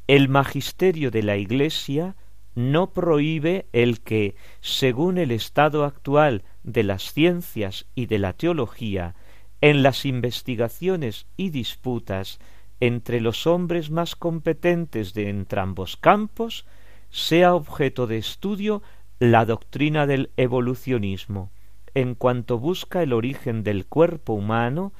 el 0.07 0.29
magisterio 0.29 1.11
de 1.11 1.23
la 1.23 1.37
Iglesia 1.37 2.15
no 2.55 2.93
prohíbe 2.93 3.67
el 3.73 4.01
que, 4.01 4.35
según 4.61 5.17
el 5.17 5.31
estado 5.31 5.83
actual 5.83 6.43
de 6.63 6.83
las 6.83 7.13
ciencias 7.13 7.85
y 7.95 8.05
de 8.05 8.19
la 8.19 8.33
teología, 8.33 9.15
en 9.61 9.83
las 9.83 10.05
investigaciones 10.05 11.27
y 11.37 11.49
disputas 11.49 12.39
entre 12.79 13.21
los 13.21 13.45
hombres 13.45 13.91
más 13.91 14.15
competentes 14.15 15.13
de 15.13 15.29
entrambos 15.29 15.97
campos, 15.97 16.65
sea 17.09 17.53
objeto 17.53 18.07
de 18.07 18.17
estudio 18.17 18.81
la 19.19 19.45
doctrina 19.45 20.07
del 20.07 20.31
evolucionismo, 20.37 21.51
en 21.93 22.15
cuanto 22.15 22.59
busca 22.59 23.03
el 23.03 23.13
origen 23.13 23.63
del 23.63 23.85
cuerpo 23.85 24.33
humano 24.33 24.93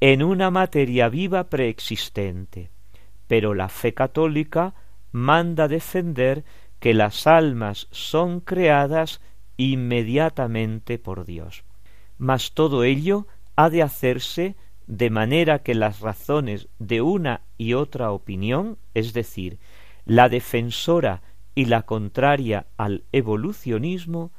en 0.00 0.22
una 0.22 0.50
materia 0.50 1.08
viva 1.08 1.48
preexistente. 1.48 2.70
Pero 3.26 3.54
la 3.54 3.68
fe 3.68 3.94
católica 3.94 4.74
manda 5.12 5.68
defender 5.68 6.44
que 6.78 6.94
las 6.94 7.26
almas 7.26 7.88
son 7.90 8.40
creadas 8.40 9.20
inmediatamente 9.56 10.98
por 10.98 11.24
Dios. 11.24 11.64
Mas 12.16 12.52
todo 12.52 12.84
ello 12.84 13.26
ha 13.56 13.70
de 13.70 13.82
hacerse 13.82 14.56
de 14.86 15.10
manera 15.10 15.58
que 15.60 15.74
las 15.74 16.00
razones 16.00 16.68
de 16.78 17.02
una 17.02 17.42
y 17.58 17.74
otra 17.74 18.10
opinión, 18.12 18.78
es 18.94 19.12
decir, 19.12 19.58
la 20.06 20.28
defensora 20.28 21.22
y 21.54 21.66
la 21.66 21.82
contraria 21.82 22.66
al 22.76 23.04
evolucionismo, 23.12 24.32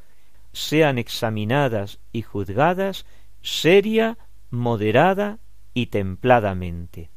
sean 0.54 0.98
examinadas 0.98 2.00
y 2.12 2.22
juzgadas 2.22 3.06
seria, 3.42 4.18
moderada 4.50 5.40
y 5.74 5.88
templadamente. 5.88 7.12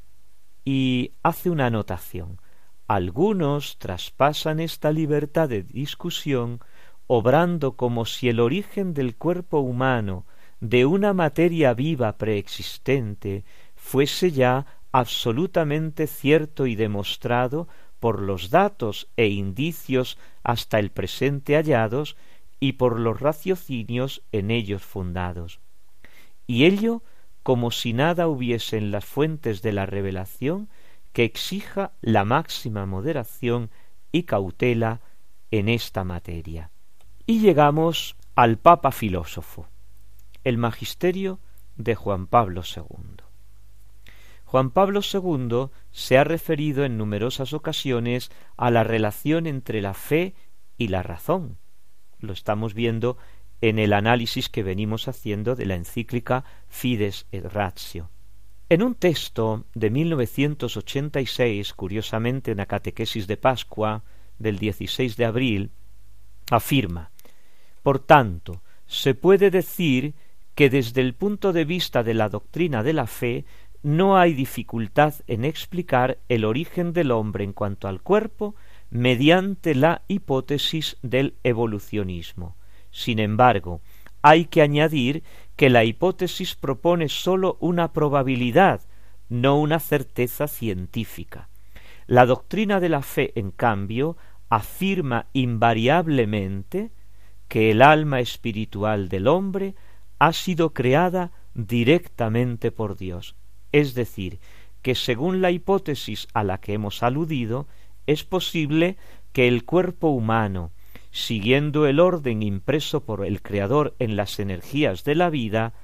Y 0.64 1.12
hace 1.22 1.50
una 1.50 1.66
anotación. 1.66 2.40
Algunos 2.86 3.78
traspasan 3.78 4.60
esta 4.60 4.92
libertad 4.92 5.48
de 5.48 5.62
discusión 5.62 6.60
obrando 7.06 7.76
como 7.76 8.04
si 8.04 8.28
el 8.28 8.40
origen 8.40 8.94
del 8.94 9.16
cuerpo 9.16 9.60
humano 9.60 10.26
de 10.60 10.86
una 10.86 11.12
materia 11.12 11.74
viva 11.74 12.16
preexistente 12.16 13.44
fuese 13.74 14.30
ya 14.30 14.66
absolutamente 14.92 16.06
cierto 16.06 16.66
y 16.66 16.76
demostrado 16.76 17.66
por 17.98 18.20
los 18.20 18.50
datos 18.50 19.08
e 19.16 19.28
indicios 19.28 20.18
hasta 20.44 20.78
el 20.78 20.90
presente 20.90 21.56
hallados 21.56 22.16
y 22.62 22.74
por 22.74 23.00
los 23.00 23.18
raciocinios 23.18 24.22
en 24.30 24.52
ellos 24.52 24.84
fundados. 24.84 25.58
Y 26.46 26.64
ello 26.64 27.02
como 27.42 27.72
si 27.72 27.92
nada 27.92 28.28
hubiese 28.28 28.76
en 28.76 28.92
las 28.92 29.04
fuentes 29.04 29.62
de 29.62 29.72
la 29.72 29.84
revelación 29.84 30.68
que 31.12 31.24
exija 31.24 31.90
la 32.02 32.24
máxima 32.24 32.86
moderación 32.86 33.72
y 34.12 34.22
cautela 34.22 35.00
en 35.50 35.68
esta 35.68 36.04
materia. 36.04 36.70
Y 37.26 37.40
llegamos 37.40 38.14
al 38.36 38.58
Papa 38.58 38.92
filósofo, 38.92 39.66
el 40.44 40.56
magisterio 40.56 41.40
de 41.74 41.96
Juan 41.96 42.28
Pablo 42.28 42.62
II. 42.64 43.24
Juan 44.44 44.70
Pablo 44.70 45.00
II 45.00 45.70
se 45.90 46.16
ha 46.16 46.22
referido 46.22 46.84
en 46.84 46.96
numerosas 46.96 47.54
ocasiones 47.54 48.30
a 48.56 48.70
la 48.70 48.84
relación 48.84 49.48
entre 49.48 49.82
la 49.82 49.94
fe 49.94 50.36
y 50.78 50.86
la 50.86 51.02
razón, 51.02 51.58
lo 52.22 52.32
estamos 52.32 52.74
viendo 52.74 53.16
en 53.60 53.78
el 53.78 53.92
análisis 53.92 54.48
que 54.48 54.62
venimos 54.62 55.08
haciendo 55.08 55.54
de 55.54 55.66
la 55.66 55.76
encíclica 55.76 56.44
Fides 56.68 57.26
et 57.30 57.44
Ratio. 57.44 58.10
En 58.68 58.82
un 58.82 58.94
texto 58.94 59.66
de 59.74 59.90
1986, 59.90 61.74
curiosamente 61.74 62.52
una 62.52 62.66
catequesis 62.66 63.26
de 63.26 63.36
Pascua 63.36 64.02
del 64.38 64.58
16 64.58 65.16
de 65.16 65.24
abril, 65.24 65.70
afirma, 66.50 67.10
Por 67.82 67.98
tanto, 67.98 68.62
se 68.86 69.14
puede 69.14 69.50
decir 69.50 70.14
que 70.54 70.70
desde 70.70 71.00
el 71.00 71.14
punto 71.14 71.52
de 71.52 71.64
vista 71.64 72.02
de 72.02 72.14
la 72.14 72.28
doctrina 72.28 72.82
de 72.82 72.92
la 72.92 73.06
fe 73.06 73.44
no 73.82 74.16
hay 74.16 74.32
dificultad 74.34 75.14
en 75.26 75.44
explicar 75.44 76.18
el 76.28 76.44
origen 76.44 76.92
del 76.92 77.10
hombre 77.10 77.44
en 77.44 77.52
cuanto 77.52 77.88
al 77.88 78.00
cuerpo 78.00 78.54
mediante 78.92 79.74
la 79.74 80.02
hipótesis 80.06 80.98
del 81.00 81.34
evolucionismo. 81.44 82.56
Sin 82.90 83.20
embargo, 83.20 83.80
hay 84.20 84.44
que 84.44 84.60
añadir 84.60 85.22
que 85.56 85.70
la 85.70 85.84
hipótesis 85.84 86.54
propone 86.56 87.08
sólo 87.08 87.56
una 87.58 87.94
probabilidad, 87.94 88.82
no 89.30 89.58
una 89.58 89.80
certeza 89.80 90.46
científica. 90.46 91.48
La 92.06 92.26
doctrina 92.26 92.80
de 92.80 92.90
la 92.90 93.00
fe, 93.00 93.32
en 93.34 93.50
cambio, 93.50 94.18
afirma 94.50 95.24
invariablemente 95.32 96.90
que 97.48 97.70
el 97.70 97.80
alma 97.80 98.20
espiritual 98.20 99.08
del 99.08 99.26
hombre 99.26 99.74
ha 100.18 100.34
sido 100.34 100.74
creada 100.74 101.32
directamente 101.54 102.72
por 102.72 102.98
Dios, 102.98 103.36
es 103.72 103.94
decir, 103.94 104.38
que 104.82 104.94
según 104.94 105.40
la 105.40 105.50
hipótesis 105.50 106.28
a 106.34 106.44
la 106.44 106.58
que 106.58 106.74
hemos 106.74 107.02
aludido, 107.02 107.66
es 108.06 108.24
posible 108.24 108.96
que 109.32 109.48
el 109.48 109.64
cuerpo 109.64 110.08
humano, 110.08 110.70
siguiendo 111.10 111.86
el 111.86 112.00
orden 112.00 112.42
impreso 112.42 113.04
por 113.04 113.24
el 113.24 113.42
Creador 113.42 113.94
en 113.98 114.16
las 114.16 114.38
energías 114.38 115.04
de 115.04 115.14
la 115.14 115.30
vida, 115.30 115.74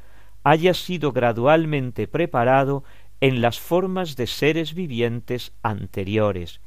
haya 0.45 0.75
sido 0.75 1.13
gradualmente 1.13 2.09
preparado 2.09 2.85
en 3.21 3.41
las 3.41 3.59
formas 3.59 4.17
de 4.17 4.27
seres 4.27 4.75
vivientes 4.75 5.53
anteriores, 5.63 6.61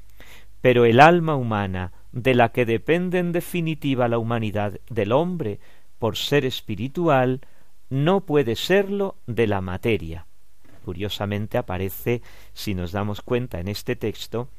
pero 0.61 0.85
el 0.85 0.99
alma 0.99 1.35
humana, 1.35 1.91
de 2.11 2.35
la 2.35 2.49
que 2.49 2.65
depende 2.65 3.19
en 3.19 3.31
definitiva 3.31 4.07
la 4.07 4.17
humanidad 4.17 4.79
del 4.89 5.13
hombre 5.13 5.59
por 5.97 6.17
ser 6.17 6.45
espiritual, 6.45 7.41
no 7.89 8.21
puede 8.21 8.55
serlo 8.55 9.15
de 9.27 9.47
la 9.47 9.61
materia. 9.61 10.25
Curiosamente 10.83 11.57
aparece, 11.57 12.21
si 12.53 12.73
nos 12.73 12.91
damos 12.91 13.21
cuenta 13.21 13.59
en 13.59 13.67
este 13.67 13.95
texto, 13.95 14.49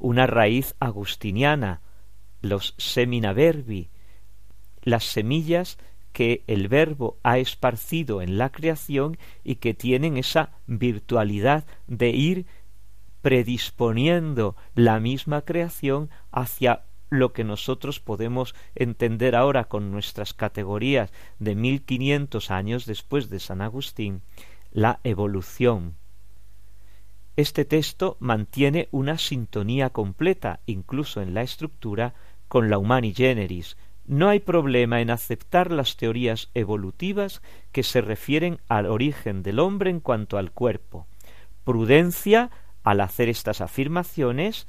una 0.00 0.26
raíz 0.26 0.74
agustiniana, 0.80 1.82
los 2.40 2.74
semina 2.78 3.32
verbi, 3.32 3.90
las 4.82 5.04
semillas 5.04 5.78
que 6.12 6.42
el 6.48 6.68
verbo 6.68 7.18
ha 7.22 7.38
esparcido 7.38 8.20
en 8.22 8.36
la 8.38 8.50
creación 8.50 9.16
y 9.44 9.56
que 9.56 9.74
tienen 9.74 10.16
esa 10.16 10.50
virtualidad 10.66 11.64
de 11.86 12.10
ir 12.10 12.46
predisponiendo 13.22 14.56
la 14.74 14.98
misma 14.98 15.42
creación 15.42 16.10
hacia 16.32 16.84
lo 17.10 17.32
que 17.32 17.44
nosotros 17.44 18.00
podemos 18.00 18.54
entender 18.74 19.34
ahora 19.36 19.64
con 19.64 19.90
nuestras 19.90 20.32
categorías 20.32 21.12
de 21.38 21.54
mil 21.54 21.84
quinientos 21.84 22.50
años 22.50 22.86
después 22.86 23.28
de 23.28 23.40
San 23.40 23.60
Agustín, 23.60 24.22
la 24.70 25.00
evolución. 25.04 25.99
Este 27.36 27.64
texto 27.64 28.16
mantiene 28.20 28.88
una 28.90 29.16
sintonía 29.18 29.90
completa, 29.90 30.60
incluso 30.66 31.22
en 31.22 31.34
la 31.34 31.42
estructura, 31.42 32.14
con 32.48 32.68
la 32.68 32.78
Humani 32.78 33.14
Generis. 33.14 33.76
No 34.06 34.28
hay 34.28 34.40
problema 34.40 35.00
en 35.00 35.10
aceptar 35.10 35.70
las 35.70 35.96
teorías 35.96 36.50
evolutivas 36.54 37.42
que 37.70 37.84
se 37.84 38.00
refieren 38.00 38.60
al 38.68 38.86
origen 38.86 39.42
del 39.42 39.60
hombre 39.60 39.90
en 39.90 40.00
cuanto 40.00 40.36
al 40.36 40.50
cuerpo. 40.50 41.06
Prudencia 41.64 42.50
al 42.82 43.00
hacer 43.00 43.28
estas 43.28 43.60
afirmaciones, 43.60 44.66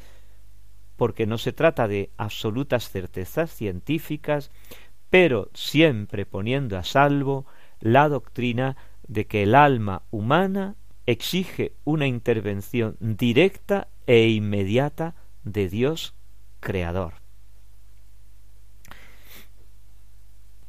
porque 0.96 1.26
no 1.26 1.40
se 1.40 1.54
trata 1.54 1.88
de 1.88 2.12
absolutas 2.18 2.90
certezas 2.90 3.50
científicas, 3.52 4.52
pero 5.10 5.50
siempre 5.54 6.28
poniendo 6.28 6.78
a 6.78 6.84
salvo 6.84 7.48
la 7.80 8.08
doctrina 8.08 8.78
de 9.08 9.26
que 9.26 9.44
el 9.44 9.56
alma 9.56 10.04
humana 10.12 10.76
exige 11.06 11.74
una 11.84 12.08
intervención 12.08 12.98
directa 13.00 13.90
e 14.08 14.30
inmediata 14.30 15.14
de 15.44 15.70
Dios 15.70 16.16
Creador. 16.60 17.14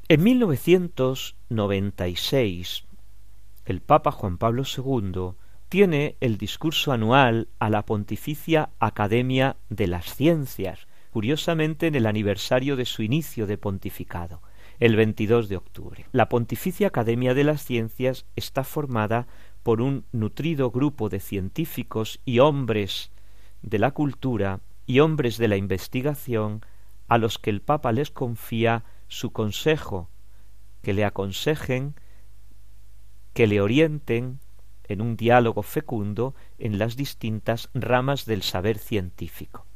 En 0.09 0.25
1996, 0.25 2.85
el 3.65 3.81
Papa 3.81 4.11
Juan 4.11 4.37
Pablo 4.37 4.65
II 4.65 5.37
tiene 5.69 6.17
el 6.21 6.37
discurso 6.37 6.93
anual 6.93 7.49
a 7.59 7.71
la 7.71 7.87
Pontificia 7.87 8.69
Academia 8.79 9.57
de 9.71 9.87
las 9.87 10.15
Ciencias, 10.15 10.87
curiosamente 11.13 11.87
en 11.87 11.95
el 11.95 12.05
aniversario 12.07 12.77
de 12.77 12.85
su 12.85 13.03
inicio 13.03 13.47
de 13.47 13.57
pontificado, 13.57 14.43
el 14.81 14.97
22 14.97 15.49
de 15.49 15.57
octubre. 15.57 16.05
La 16.13 16.29
Pontificia 16.29 16.89
Academia 16.89 17.33
de 17.33 17.45
las 17.45 17.65
Ciencias 17.65 18.27
está 18.37 18.65
formada 18.65 19.27
por 19.63 19.81
un 19.81 20.05
nutrido 20.13 20.71
grupo 20.71 21.09
de 21.09 21.21
científicos 21.21 22.21
y 22.25 22.41
hombres 22.41 23.11
de 23.63 23.79
la 23.79 23.93
cultura 23.93 24.61
y 24.87 25.01
hombres 25.01 25.39
de 25.39 25.49
la 25.49 25.57
investigación 25.57 26.65
a 27.09 27.19
los 27.19 27.39
que 27.39 27.51
el 27.51 27.61
Papa 27.61 27.93
les 27.93 28.11
confía 28.11 28.85
su 29.09 29.31
consejo, 29.31 30.09
que 30.83 30.93
le 30.93 31.05
aconsejen, 31.05 31.95
que 33.35 33.47
le 33.47 33.61
orienten, 33.61 34.41
en 34.89 35.01
un 35.01 35.17
diálogo 35.17 35.63
fecundo 35.63 36.35
en 36.59 36.79
las 36.79 36.97
distintas 36.97 37.71
ramas 37.73 38.27
del 38.27 38.43
saber 38.43 38.79
científico. 38.79 39.67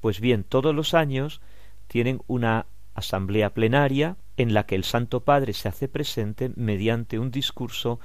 Pues 0.00 0.20
bien, 0.20 0.44
todos 0.44 0.74
los 0.74 0.94
años 0.94 1.40
tienen 1.86 2.22
una 2.26 2.66
asamblea 2.94 3.54
plenaria 3.54 4.16
en 4.36 4.54
la 4.54 4.66
que 4.66 4.74
el 4.74 4.84
Santo 4.84 5.20
Padre 5.20 5.52
se 5.52 5.68
hace 5.68 5.88
presente 5.88 6.50
mediante 6.56 7.18
un 7.18 7.30
discurso 7.30 8.00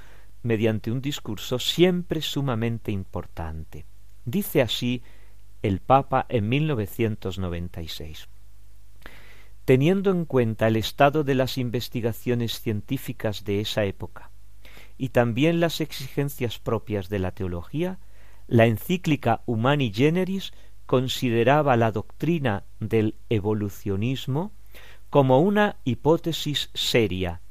mediante 0.45 0.91
un 0.91 1.01
discurso 1.01 1.57
siempre 1.57 2.21
sumamente 2.21 2.91
importante. 2.91 3.87
Dice 4.25 4.61
así 4.61 5.01
el 5.63 5.79
Papa 5.79 6.27
en 6.29 6.47
1996. 6.47 8.29
Teniendo 9.65 10.11
en 10.11 10.25
cuenta 10.25 10.67
el 10.67 10.75
estado 10.75 11.23
de 11.23 11.33
las 11.33 11.57
investigaciones 11.57 12.61
científicas 12.61 13.43
de 13.43 13.59
esa 13.59 13.85
época, 13.85 14.29
y 14.99 15.09
también 15.09 15.59
las 15.59 15.81
exigencias 15.81 16.59
propias 16.59 17.09
de 17.09 17.17
la 17.17 17.31
teología, 17.31 17.97
la 18.47 18.67
encíclica 18.67 19.41
Humani 19.47 19.91
Generis 19.91 20.53
consideraba 20.85 21.75
la 21.75 21.91
doctrina 21.91 22.65
del 22.79 23.15
evolucionismo 23.29 24.51
como 25.09 25.39
una 25.39 25.77
hipótesis 25.85 26.69
seria, 26.75 27.41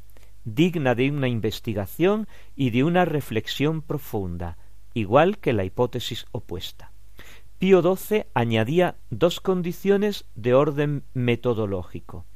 digna 0.44 0.94
de 0.94 1.10
una 1.10 1.28
investigación 1.28 2.28
y 2.54 2.70
de 2.70 2.84
una 2.84 3.04
reflexión 3.04 3.82
profunda, 3.82 4.58
igual 4.94 5.38
que 5.38 5.52
la 5.52 5.64
hipótesis 5.64 6.26
opuesta. 6.32 6.92
Pío 7.58 7.82
XII 7.82 8.26
añadía 8.34 8.96
dos 9.10 9.40
condiciones 9.40 10.26
de 10.34 10.54
orden 10.54 11.04
metodológico 11.14 12.26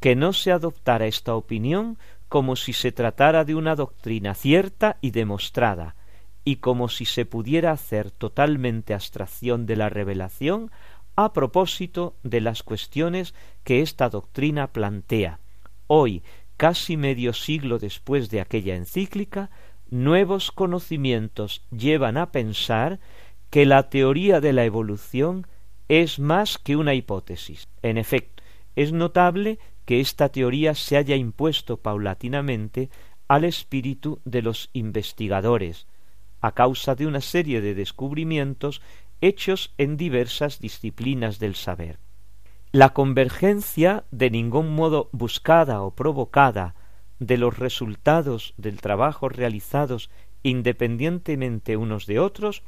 que 0.00 0.14
no 0.14 0.32
se 0.32 0.52
adoptara 0.52 1.06
esta 1.06 1.34
opinión 1.34 1.98
como 2.28 2.56
si 2.56 2.72
se 2.72 2.92
tratara 2.92 3.44
de 3.44 3.54
una 3.54 3.74
doctrina 3.74 4.34
cierta 4.34 4.98
y 5.00 5.10
demostrada, 5.10 5.96
y 6.44 6.56
como 6.56 6.88
si 6.88 7.04
se 7.04 7.24
pudiera 7.24 7.72
hacer 7.72 8.10
totalmente 8.10 8.94
abstracción 8.94 9.66
de 9.66 9.76
la 9.76 9.88
revelación 9.88 10.70
a 11.16 11.32
propósito 11.32 12.16
de 12.22 12.40
las 12.40 12.62
cuestiones 12.62 13.34
que 13.64 13.80
esta 13.80 14.08
doctrina 14.08 14.68
plantea. 14.68 15.40
Hoy, 15.86 16.22
casi 16.58 16.96
medio 16.96 17.32
siglo 17.32 17.78
después 17.78 18.28
de 18.28 18.40
aquella 18.42 18.74
encíclica, 18.74 19.48
nuevos 19.90 20.50
conocimientos 20.50 21.62
llevan 21.70 22.16
a 22.18 22.32
pensar 22.32 22.98
que 23.48 23.64
la 23.64 23.88
teoría 23.88 24.40
de 24.40 24.52
la 24.52 24.64
evolución 24.64 25.46
es 25.88 26.18
más 26.18 26.58
que 26.58 26.76
una 26.76 26.94
hipótesis. 26.94 27.68
En 27.80 27.96
efecto, 27.96 28.42
es 28.76 28.92
notable 28.92 29.58
que 29.86 30.00
esta 30.00 30.28
teoría 30.30 30.74
se 30.74 30.96
haya 30.96 31.14
impuesto 31.16 31.78
paulatinamente 31.78 32.90
al 33.28 33.44
espíritu 33.44 34.20
de 34.24 34.42
los 34.42 34.68
investigadores, 34.72 35.86
a 36.40 36.52
causa 36.52 36.96
de 36.96 37.06
una 37.06 37.20
serie 37.20 37.60
de 37.60 37.74
descubrimientos 37.74 38.82
hechos 39.20 39.72
en 39.78 39.96
diversas 39.96 40.58
disciplinas 40.58 41.38
del 41.38 41.54
saber. 41.54 41.98
La 42.78 42.90
convergencia, 42.90 44.04
de 44.12 44.30
ningún 44.30 44.76
modo 44.76 45.08
buscada 45.10 45.82
o 45.82 45.96
provocada, 45.96 46.76
de 47.18 47.36
los 47.36 47.58
resultados 47.58 48.54
del 48.56 48.80
trabajo 48.80 49.28
realizados 49.28 50.10
independientemente 50.44 51.76
unos 51.76 52.06
de 52.06 52.20
otros, 52.20 52.62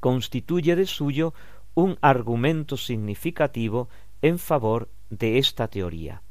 constituye 0.00 0.74
de 0.74 0.86
suyo 0.86 1.32
un 1.74 1.96
argumento 2.00 2.76
significativo 2.76 3.88
en 4.20 4.40
favor 4.40 4.88
de 5.10 5.38
esta 5.38 5.68
teoría. 5.68 6.22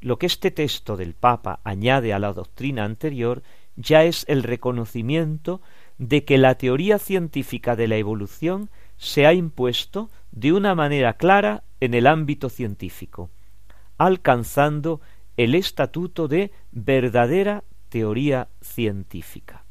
Lo 0.00 0.18
que 0.18 0.24
este 0.24 0.50
texto 0.50 0.96
del 0.96 1.12
Papa 1.12 1.60
añade 1.62 2.14
a 2.14 2.18
la 2.18 2.32
doctrina 2.32 2.84
anterior 2.84 3.42
ya 3.76 4.04
es 4.04 4.24
el 4.28 4.44
reconocimiento 4.44 5.60
de 5.98 6.24
que 6.24 6.38
la 6.38 6.54
teoría 6.54 6.98
científica 6.98 7.76
de 7.76 7.86
la 7.86 7.96
evolución 7.96 8.70
se 8.96 9.26
ha 9.26 9.34
impuesto 9.34 10.08
de 10.32 10.54
una 10.54 10.74
manera 10.74 11.18
clara 11.18 11.64
en 11.84 11.92
el 11.92 12.06
ámbito 12.06 12.48
científico, 12.48 13.30
alcanzando 13.98 15.00
el 15.36 15.54
estatuto 15.54 16.28
de 16.28 16.50
verdadera 16.72 17.64
teoría 17.90 18.48
científica. 18.62 19.64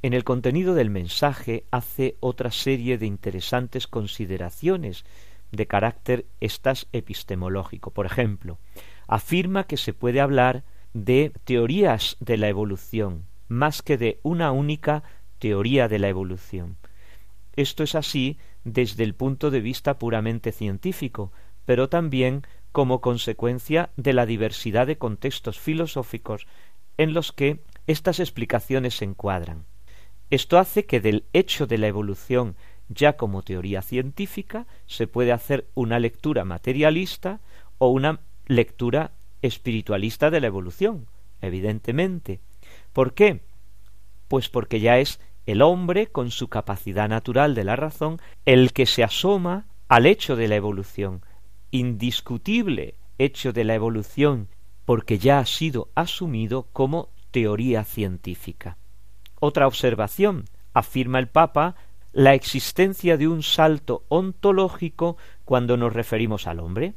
En 0.00 0.14
el 0.14 0.24
contenido 0.24 0.74
del 0.74 0.88
mensaje 0.88 1.64
hace 1.70 2.16
otra 2.20 2.52
serie 2.52 2.96
de 2.96 3.06
interesantes 3.06 3.86
consideraciones 3.86 5.04
de 5.52 5.66
carácter 5.66 6.24
estas 6.40 6.86
epistemológico. 6.92 7.90
Por 7.90 8.06
ejemplo, 8.06 8.58
afirma 9.06 9.64
que 9.64 9.76
se 9.76 9.92
puede 9.92 10.20
hablar 10.20 10.64
de 10.94 11.32
teorías 11.44 12.16
de 12.20 12.38
la 12.38 12.48
evolución, 12.48 13.24
más 13.48 13.82
que 13.82 13.98
de 13.98 14.20
una 14.22 14.52
única 14.52 15.02
teoría 15.38 15.86
de 15.88 15.98
la 15.98 16.08
evolución. 16.08 16.76
Esto 17.56 17.82
es 17.82 17.94
así 17.94 18.38
desde 18.64 19.04
el 19.04 19.14
punto 19.14 19.50
de 19.50 19.60
vista 19.60 19.98
puramente 19.98 20.52
científico, 20.52 21.32
pero 21.68 21.90
también 21.90 22.46
como 22.72 23.02
consecuencia 23.02 23.90
de 23.98 24.14
la 24.14 24.24
diversidad 24.24 24.86
de 24.86 24.96
contextos 24.96 25.60
filosóficos 25.60 26.46
en 26.96 27.12
los 27.12 27.30
que 27.30 27.60
estas 27.86 28.20
explicaciones 28.20 28.96
se 28.96 29.04
encuadran. 29.04 29.66
Esto 30.30 30.56
hace 30.56 30.86
que 30.86 31.02
del 31.02 31.26
hecho 31.34 31.66
de 31.66 31.76
la 31.76 31.86
evolución 31.86 32.56
ya 32.88 33.18
como 33.18 33.42
teoría 33.42 33.82
científica 33.82 34.66
se 34.86 35.06
puede 35.08 35.30
hacer 35.30 35.66
una 35.74 35.98
lectura 35.98 36.46
materialista 36.46 37.40
o 37.76 37.88
una 37.88 38.20
lectura 38.46 39.12
espiritualista 39.42 40.30
de 40.30 40.40
la 40.40 40.46
evolución, 40.46 41.06
evidentemente. 41.42 42.40
¿Por 42.94 43.12
qué? 43.12 43.42
Pues 44.26 44.48
porque 44.48 44.80
ya 44.80 44.96
es 44.96 45.20
el 45.44 45.60
hombre, 45.60 46.06
con 46.06 46.30
su 46.30 46.48
capacidad 46.48 47.10
natural 47.10 47.54
de 47.54 47.64
la 47.64 47.76
razón, 47.76 48.22
el 48.46 48.72
que 48.72 48.86
se 48.86 49.04
asoma 49.04 49.66
al 49.86 50.06
hecho 50.06 50.34
de 50.34 50.48
la 50.48 50.56
evolución, 50.56 51.20
indiscutible 51.70 52.94
hecho 53.18 53.52
de 53.52 53.64
la 53.64 53.74
evolución, 53.74 54.48
porque 54.84 55.18
ya 55.18 55.38
ha 55.38 55.46
sido 55.46 55.88
asumido 55.94 56.68
como 56.72 57.10
teoría 57.30 57.84
científica. 57.84 58.78
Otra 59.40 59.66
observación, 59.66 60.44
afirma 60.72 61.18
el 61.18 61.28
Papa, 61.28 61.76
la 62.12 62.34
existencia 62.34 63.16
de 63.16 63.28
un 63.28 63.42
salto 63.42 64.04
ontológico 64.08 65.16
cuando 65.44 65.76
nos 65.76 65.92
referimos 65.92 66.46
al 66.46 66.60
hombre, 66.60 66.94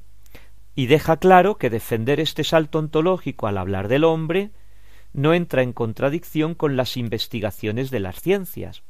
y 0.74 0.86
deja 0.86 1.18
claro 1.18 1.58
que 1.58 1.70
defender 1.70 2.20
este 2.20 2.44
salto 2.44 2.80
ontológico 2.80 3.48
al 3.48 3.58
hablar 3.58 3.88
del 3.88 4.06
hombre 4.06 4.52
no 5.14 5.34
entra 5.34 5.62
en 5.62 5.74
contradicción 5.74 6.56
con 6.56 6.78
las 6.78 6.96
investigaciones 6.96 7.92
de 7.92 8.00
las 8.00 8.22
ciencias. 8.22 8.84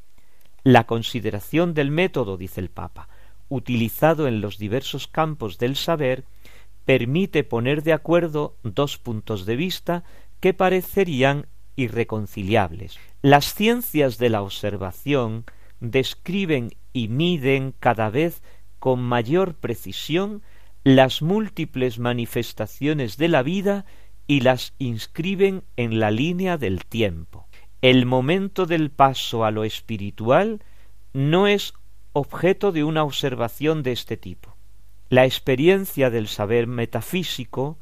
La 0.63 0.85
consideración 0.85 1.73
del 1.73 1.89
método, 1.89 2.37
dice 2.37 2.61
el 2.61 2.69
Papa, 2.69 3.09
utilizado 3.51 4.27
en 4.27 4.39
los 4.39 4.57
diversos 4.57 5.07
campos 5.07 5.57
del 5.57 5.75
saber, 5.75 6.23
permite 6.85 7.43
poner 7.43 7.83
de 7.83 7.93
acuerdo 7.93 8.55
dos 8.63 8.97
puntos 8.97 9.45
de 9.45 9.57
vista 9.57 10.03
que 10.39 10.53
parecerían 10.53 11.47
irreconciliables. 11.75 12.97
Las 13.21 13.53
ciencias 13.53 14.17
de 14.17 14.29
la 14.29 14.41
observación 14.41 15.45
describen 15.81 16.71
y 16.93 17.09
miden 17.09 17.73
cada 17.77 18.09
vez 18.09 18.41
con 18.79 19.01
mayor 19.01 19.55
precisión 19.55 20.41
las 20.83 21.21
múltiples 21.21 21.99
manifestaciones 21.99 23.17
de 23.17 23.27
la 23.27 23.43
vida 23.43 23.85
y 24.27 24.39
las 24.39 24.73
inscriben 24.79 25.63
en 25.75 25.99
la 25.99 26.09
línea 26.09 26.57
del 26.57 26.85
tiempo. 26.85 27.47
El 27.81 28.05
momento 28.05 28.65
del 28.65 28.91
paso 28.91 29.43
a 29.43 29.51
lo 29.51 29.65
espiritual 29.65 30.63
no 31.13 31.47
es 31.47 31.73
objeto 32.13 32.71
de 32.71 32.83
una 32.83 33.03
observación 33.03 33.83
de 33.83 33.93
este 33.93 34.17
tipo. 34.17 34.55
La 35.09 35.25
experiencia 35.25 36.09
del 36.09 36.27
saber 36.27 36.67
metafísico, 36.67 37.77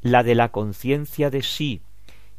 la 0.00 0.22
de 0.22 0.34
la 0.34 0.50
conciencia 0.50 1.30
de 1.30 1.42
sí 1.42 1.82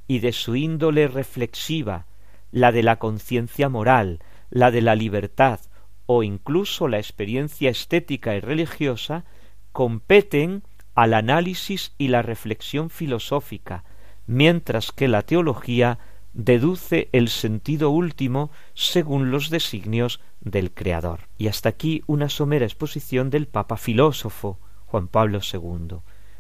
y 0.08 0.20
de 0.20 0.32
su 0.32 0.56
índole 0.56 1.08
reflexiva, 1.08 2.06
la 2.52 2.72
de 2.72 2.84
la 2.84 2.98
conciencia 2.98 3.70
moral, 3.70 4.20
la 4.50 4.70
de 4.70 4.82
la 4.82 4.96
libertad 4.96 5.60
o 6.06 6.22
incluso 6.22 6.88
la 6.88 6.98
experiencia 6.98 7.70
estética 7.70 8.36
y 8.36 8.40
religiosa, 8.40 9.24
competen 9.72 10.64
al 10.94 11.14
análisis 11.14 11.94
y 11.98 12.10
la 12.10 12.22
reflexión 12.22 12.90
filosófica, 12.90 13.84
mientras 14.28 14.92
que 14.92 15.08
la 15.08 15.24
teología 15.24 15.98
deduce 16.34 17.10
el 17.12 17.30
sentido 17.30 17.90
último 17.90 18.52
según 18.74 19.32
los 19.32 19.50
designios 19.50 20.20
del 20.42 20.72
Creador. 20.72 21.28
Y 21.38 21.48
hasta 21.48 21.70
aquí 21.70 22.04
una 22.08 22.30
somera 22.30 22.66
exposición 22.66 23.30
del 23.30 23.48
Papa 23.48 23.78
filósofo 23.78 24.60
Juan 24.86 25.08
Pablo 25.08 25.40
II. 25.42 25.98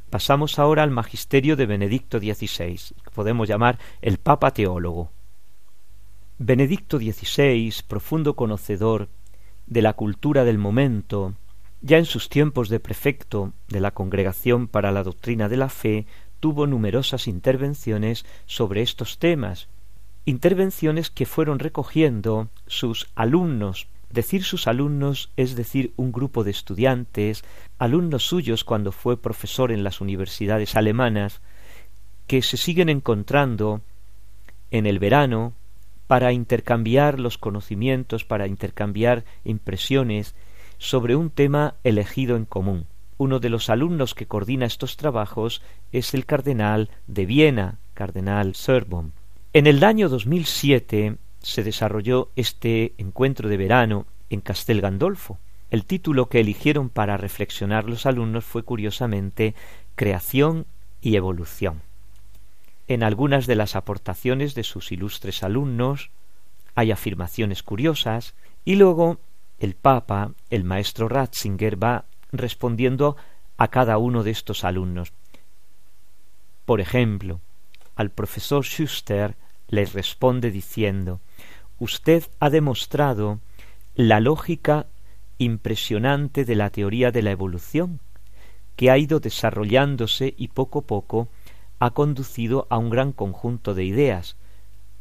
Pasamos 0.09 0.59
ahora 0.59 0.83
al 0.83 0.91
magisterio 0.91 1.55
de 1.55 1.65
Benedicto 1.65 2.19
XVI, 2.19 2.77
que 3.03 3.11
podemos 3.13 3.47
llamar 3.47 3.79
el 4.01 4.17
Papa 4.17 4.51
teólogo. 4.51 5.11
Benedicto 6.37 6.99
XVI, 6.99 7.73
profundo 7.87 8.35
conocedor 8.35 9.09
de 9.65 9.81
la 9.81 9.93
cultura 9.93 10.43
del 10.43 10.57
momento, 10.57 11.35
ya 11.81 11.97
en 11.97 12.05
sus 12.05 12.29
tiempos 12.29 12.69
de 12.69 12.79
prefecto 12.79 13.53
de 13.69 13.79
la 13.79 13.91
Congregación 13.91 14.67
para 14.67 14.91
la 14.91 15.03
Doctrina 15.03 15.49
de 15.49 15.57
la 15.57 15.69
Fe, 15.69 16.05
tuvo 16.39 16.67
numerosas 16.67 17.27
intervenciones 17.27 18.25
sobre 18.45 18.81
estos 18.81 19.17
temas, 19.17 19.67
intervenciones 20.25 21.09
que 21.09 21.25
fueron 21.25 21.59
recogiendo 21.59 22.49
sus 22.67 23.09
alumnos. 23.15 23.87
Decir 24.09 24.43
sus 24.43 24.67
alumnos 24.67 25.31
es 25.37 25.55
decir 25.55 25.93
un 25.95 26.11
grupo 26.11 26.43
de 26.43 26.51
estudiantes, 26.51 27.43
alumnos 27.79 28.23
suyos 28.23 28.63
cuando 28.63 28.91
fue 28.91 29.19
profesor 29.19 29.71
en 29.71 29.83
las 29.83 30.01
universidades 30.01 30.75
alemanas, 30.75 31.41
que 32.27 32.41
se 32.41 32.57
siguen 32.57 32.89
encontrando 32.89 33.81
en 34.71 34.85
el 34.85 34.99
verano 34.99 35.53
para 36.07 36.31
intercambiar 36.31 37.19
los 37.19 37.37
conocimientos, 37.37 38.23
para 38.23 38.47
intercambiar 38.47 39.25
impresiones 39.43 40.35
sobre 40.77 41.15
un 41.15 41.29
tema 41.29 41.75
elegido 41.83 42.35
en 42.35 42.45
común. 42.45 42.85
Uno 43.17 43.39
de 43.39 43.49
los 43.49 43.69
alumnos 43.69 44.13
que 44.13 44.27
coordina 44.27 44.65
estos 44.65 44.97
trabajos 44.97 45.61
es 45.91 46.13
el 46.13 46.25
cardenal 46.25 46.89
de 47.07 47.25
Viena, 47.25 47.79
cardenal 47.93 48.55
Sorbonne. 48.55 49.11
En 49.55 49.67
el 49.67 49.83
año 49.83 50.09
2007 50.09 51.17
se 51.43 51.63
desarrolló 51.63 52.31
este 52.35 52.95
encuentro 52.97 53.49
de 53.49 53.57
verano 53.57 54.07
en 54.31 54.41
Castel 54.41 54.81
Gandolfo. 54.81 55.37
El 55.69 55.85
título 55.85 56.27
que 56.27 56.39
eligieron 56.39 56.89
para 56.89 57.17
reflexionar 57.17 57.83
los 57.83 58.07
alumnos 58.07 58.45
fue 58.45 58.63
curiosamente 58.63 59.53
Creación 59.93 60.65
y 61.01 61.17
Evolución. 61.17 61.83
En 62.87 63.03
algunas 63.03 63.45
de 63.45 63.53
las 63.53 63.75
aportaciones 63.75 64.55
de 64.55 64.63
sus 64.63 64.91
ilustres 64.91 65.43
alumnos 65.43 66.09
hay 66.73 66.89
afirmaciones 66.89 67.61
curiosas 67.61 68.33
y 68.65 68.73
luego 68.73 69.19
el 69.59 69.75
Papa, 69.75 70.31
el 70.49 70.63
maestro 70.63 71.07
Ratzinger, 71.09 71.81
va 71.81 72.05
respondiendo 72.31 73.17
a 73.57 73.67
cada 73.67 73.99
uno 73.99 74.23
de 74.23 74.31
estos 74.31 74.63
alumnos. 74.63 75.13
Por 76.65 76.81
ejemplo, 76.81 77.39
al 77.95 78.09
profesor 78.09 78.65
Schuster 78.65 79.35
le 79.73 79.85
responde 79.85 80.51
diciendo 80.51 81.19
Usted 81.79 82.23
ha 82.39 82.51
demostrado 82.51 83.39
la 83.95 84.19
lógica 84.19 84.85
impresionante 85.39 86.45
de 86.45 86.55
la 86.55 86.69
teoría 86.69 87.11
de 87.11 87.23
la 87.23 87.31
evolución, 87.31 87.99
que 88.75 88.91
ha 88.91 88.97
ido 88.99 89.19
desarrollándose 89.19 90.35
y 90.37 90.49
poco 90.49 90.79
a 90.79 90.81
poco 90.83 91.27
ha 91.79 91.89
conducido 91.89 92.67
a 92.69 92.77
un 92.77 92.91
gran 92.91 93.11
conjunto 93.11 93.73
de 93.73 93.83
ideas, 93.83 94.35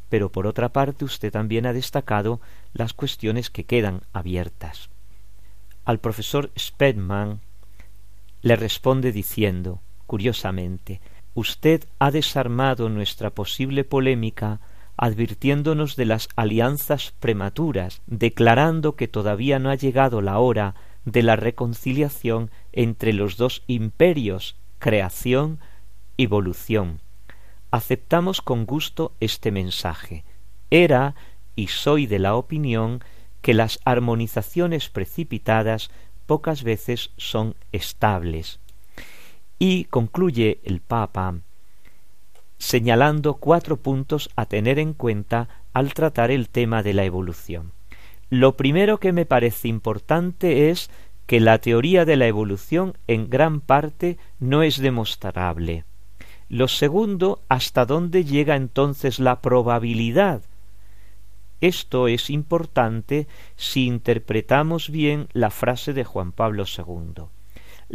pero 0.09 0.31
por 0.31 0.47
otra 0.47 0.69
parte 0.69 1.05
usted 1.05 1.31
también 1.31 1.67
ha 1.67 1.73
destacado 1.73 2.41
las 2.73 2.93
cuestiones 2.93 3.51
que 3.51 3.65
quedan 3.65 4.01
abiertas. 4.11 4.89
Al 5.85 5.99
profesor 5.99 6.51
Spedman 6.57 7.41
le 8.41 8.55
responde 8.55 9.11
diciendo, 9.11 9.81
curiosamente, 10.07 10.99
usted 11.33 11.85
ha 11.99 12.11
desarmado 12.11 12.89
nuestra 12.89 13.29
posible 13.29 13.83
polémica 13.83 14.59
advirtiéndonos 14.97 15.95
de 15.95 16.05
las 16.05 16.29
alianzas 16.35 17.13
prematuras, 17.19 18.01
declarando 18.05 18.95
que 18.95 19.07
todavía 19.07 19.59
no 19.59 19.69
ha 19.69 19.75
llegado 19.75 20.21
la 20.21 20.39
hora 20.39 20.75
de 21.05 21.23
la 21.23 21.35
reconciliación 21.35 22.51
entre 22.71 23.13
los 23.13 23.37
dos 23.37 23.63
imperios, 23.67 24.55
creación 24.79 25.59
y 26.15 26.23
evolución. 26.23 27.01
Aceptamos 27.71 28.41
con 28.41 28.65
gusto 28.65 29.13
este 29.19 29.51
mensaje. 29.51 30.23
Era 30.69 31.15
y 31.55 31.67
soy 31.67 32.05
de 32.05 32.19
la 32.19 32.35
opinión 32.35 33.03
que 33.41 33.53
las 33.53 33.79
armonizaciones 33.83 34.89
precipitadas 34.89 35.89
pocas 36.25 36.63
veces 36.63 37.11
son 37.17 37.55
estables. 37.71 38.59
Y 39.59 39.85
concluye 39.85 40.59
el 40.63 40.81
Papa 40.81 41.35
señalando 42.63 43.33
cuatro 43.33 43.75
puntos 43.75 44.29
a 44.37 44.45
tener 44.45 44.79
en 44.79 44.93
cuenta 44.93 45.49
al 45.73 45.93
tratar 45.93 46.31
el 46.31 46.47
tema 46.47 46.81
de 46.81 46.93
la 46.93 47.03
evolución. 47.03 47.73
Lo 48.29 48.55
primero 48.55 49.01
que 49.01 49.11
me 49.11 49.25
parece 49.25 49.67
importante 49.67 50.69
es 50.69 50.89
que 51.25 51.41
la 51.41 51.57
teoría 51.57 52.05
de 52.05 52.15
la 52.15 52.25
evolución 52.25 52.97
en 53.07 53.29
gran 53.29 53.59
parte 53.59 54.17
no 54.39 54.63
es 54.63 54.77
demostrable. 54.77 55.83
Lo 56.47 56.69
segundo, 56.69 57.41
hasta 57.49 57.85
dónde 57.85 58.23
llega 58.23 58.55
entonces 58.55 59.19
la 59.19 59.41
probabilidad. 59.41 60.41
Esto 61.59 62.07
es 62.07 62.29
importante 62.29 63.27
si 63.57 63.87
interpretamos 63.87 64.89
bien 64.89 65.27
la 65.33 65.49
frase 65.49 65.91
de 65.91 66.05
Juan 66.05 66.31
Pablo 66.31 66.63
II. 66.65 67.25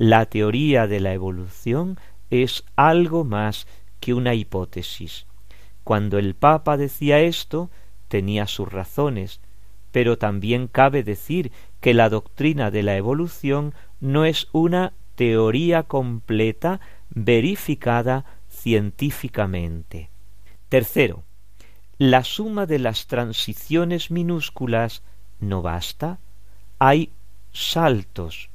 La 0.00 0.26
teoría 0.26 0.86
de 0.86 1.00
la 1.00 1.12
evolución 1.12 1.98
es 2.30 2.62
algo 2.76 3.24
más 3.24 3.66
que 3.98 4.14
una 4.14 4.32
hipótesis. 4.32 5.26
Cuando 5.82 6.18
el 6.18 6.36
Papa 6.36 6.76
decía 6.76 7.18
esto, 7.18 7.68
tenía 8.06 8.46
sus 8.46 8.72
razones, 8.72 9.40
pero 9.90 10.16
también 10.16 10.68
cabe 10.68 11.02
decir 11.02 11.50
que 11.80 11.94
la 11.94 12.10
doctrina 12.10 12.70
de 12.70 12.84
la 12.84 12.96
evolución 12.96 13.74
no 13.98 14.24
es 14.24 14.46
una 14.52 14.92
teoría 15.16 15.82
completa 15.82 16.78
verificada 17.10 18.24
científicamente. 18.48 20.10
Tercero, 20.68 21.24
la 21.98 22.22
suma 22.22 22.66
de 22.66 22.78
las 22.78 23.08
transiciones 23.08 24.12
minúsculas 24.12 25.02
no 25.40 25.60
basta, 25.60 26.20
hay 26.78 27.10
saltos. 27.50 28.48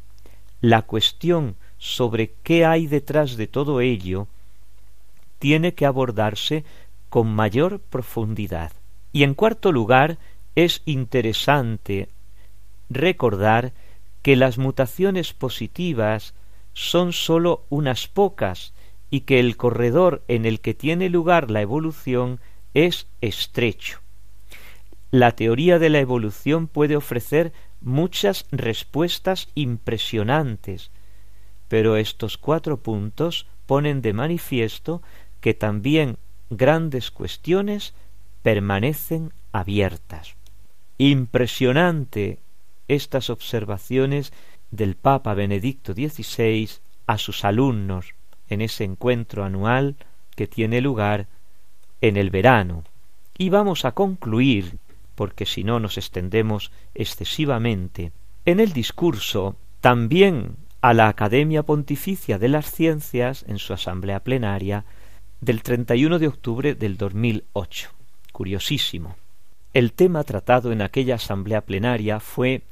La 0.63 0.83
cuestión 0.83 1.57
sobre 1.77 2.35
qué 2.41 2.63
hay 2.63 2.87
detrás 2.87 3.35
de 3.35 3.47
todo 3.47 3.81
ello 3.81 4.29
tiene 5.37 5.73
que 5.73 5.85
abordarse 5.85 6.63
con 7.09 7.35
mayor 7.35 7.81
profundidad. 7.81 8.71
Y 9.11 9.23
en 9.23 9.33
cuarto 9.33 9.73
lugar, 9.73 10.19
es 10.55 10.81
interesante 10.85 12.07
recordar 12.89 13.73
que 14.21 14.37
las 14.37 14.57
mutaciones 14.57 15.33
positivas 15.33 16.33
son 16.71 17.11
sólo 17.11 17.65
unas 17.67 18.07
pocas 18.07 18.73
y 19.09 19.21
que 19.21 19.41
el 19.41 19.57
corredor 19.57 20.23
en 20.29 20.45
el 20.45 20.61
que 20.61 20.73
tiene 20.73 21.09
lugar 21.09 21.51
la 21.51 21.59
evolución 21.59 22.39
es 22.73 23.07
estrecho. 23.19 23.99
La 25.11 25.33
teoría 25.33 25.77
de 25.77 25.89
la 25.89 25.99
evolución 25.99 26.67
puede 26.67 26.95
ofrecer 26.95 27.51
muchas 27.83 28.45
respuestas 28.51 29.49
impresionantes, 29.55 30.91
pero 31.67 31.97
estos 31.97 32.37
cuatro 32.37 32.77
puntos 32.77 33.45
ponen 33.65 34.01
de 34.01 34.13
manifiesto 34.13 35.01
que 35.41 35.53
también 35.53 36.17
grandes 36.49 37.11
cuestiones 37.11 37.93
permanecen 38.41 39.33
abiertas. 39.51 40.35
Impresionante 40.97 42.39
estas 42.87 43.29
observaciones 43.29 44.33
del 44.71 44.95
Papa 44.95 45.33
Benedicto 45.33 45.93
XVI 45.93 46.69
a 47.07 47.17
sus 47.17 47.45
alumnos 47.45 48.15
en 48.49 48.61
ese 48.61 48.83
encuentro 48.83 49.43
anual 49.43 49.95
que 50.35 50.47
tiene 50.47 50.81
lugar 50.81 51.27
en 52.01 52.17
el 52.17 52.29
verano. 52.29 52.83
Y 53.37 53.49
vamos 53.49 53.85
a 53.85 53.93
concluir, 53.93 54.77
porque 55.15 55.45
si 55.45 55.63
no 55.63 55.79
nos 55.79 55.97
extendemos 55.97 56.71
excesivamente, 56.93 58.11
en 58.45 58.59
el 58.59 58.73
discurso 58.73 59.55
también 59.81 60.57
a 60.81 60.93
la 60.93 61.07
Academia 61.07 61.63
Pontificia 61.63 62.37
de 62.37 62.49
las 62.49 62.71
Ciencias 62.71 63.45
en 63.47 63.57
su 63.57 63.73
asamblea 63.73 64.21
plenaria 64.21 64.85
del 65.39 65.63
31 65.63 66.19
de 66.19 66.27
octubre 66.27 66.75
del 66.75 66.97
2008. 66.97 67.89
Curiosísimo. 68.31 69.15
El 69.73 69.93
tema 69.93 70.23
tratado 70.23 70.71
en 70.71 70.81
aquella 70.81 71.15
asamblea 71.15 71.61
plenaria 71.61 72.19
fue 72.19 72.63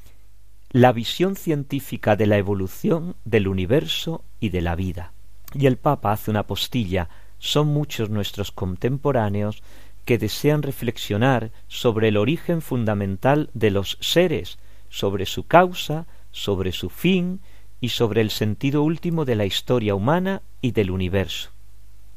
la 0.72 0.92
visión 0.92 1.36
científica 1.36 2.16
de 2.16 2.28
la 2.28 2.38
evolución 2.38 3.16
del 3.26 3.48
universo 3.48 4.24
y 4.40 4.50
de 4.50 4.62
la 4.62 4.76
vida. 4.76 5.14
Y 5.54 5.66
el 5.66 5.78
Papa 5.78 6.12
hace 6.12 6.32
una 6.32 6.44
postilla. 6.44 7.10
Son 7.40 7.68
muchos 7.68 8.10
nuestros 8.10 8.52
contemporáneos 8.52 9.64
que 10.12 10.18
desean 10.18 10.62
reflexionar 10.62 11.52
sobre 11.70 12.10
el 12.10 12.18
origen 12.18 12.62
fundamental 12.62 13.50
de 13.54 13.72
los 13.72 13.98
seres, 14.02 14.60
sobre 14.90 15.26
su 15.26 15.48
causa, 15.48 16.06
sobre 16.32 16.74
su 16.74 16.90
fin 16.90 17.40
y 17.80 17.88
sobre 17.88 18.20
el 18.20 18.30
sentido 18.30 18.84
último 18.84 19.24
de 19.24 19.36
la 19.36 19.46
historia 19.46 19.96
humana 19.96 20.42
y 20.60 20.72
del 20.74 20.92
universo. 20.92 21.52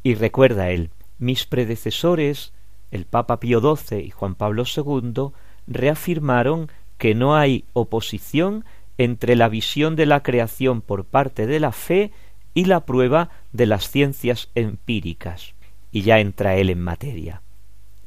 Y 0.03 0.17
recuerda 0.17 0.71
él, 0.71 0.91
mis 1.21 1.47
predecesores, 1.47 2.53
el 2.91 3.05
Papa 3.05 3.39
Pío 3.39 3.61
XII 3.61 4.01
y 4.01 4.11
Juan 4.11 4.35
Pablo 4.35 4.65
II, 4.65 5.29
reafirmaron 5.69 6.73
que 6.99 7.15
no 7.15 7.37
hay 7.37 7.65
oposición 7.75 8.65
entre 8.99 9.37
la 9.37 9.49
visión 9.49 9.95
de 9.95 10.07
la 10.07 10.25
creación 10.25 10.81
por 10.81 11.05
parte 11.05 11.47
de 11.47 11.61
la 11.61 11.71
fe 11.71 12.11
y 12.55 12.65
la 12.65 12.87
prueba 12.87 13.31
de 13.53 13.67
las 13.67 13.89
ciencias 13.89 14.49
empíricas. 14.57 15.55
Y 15.93 16.03
ya 16.03 16.19
entra 16.19 16.57
él 16.57 16.71
en 16.71 16.81
materia. 16.81 17.44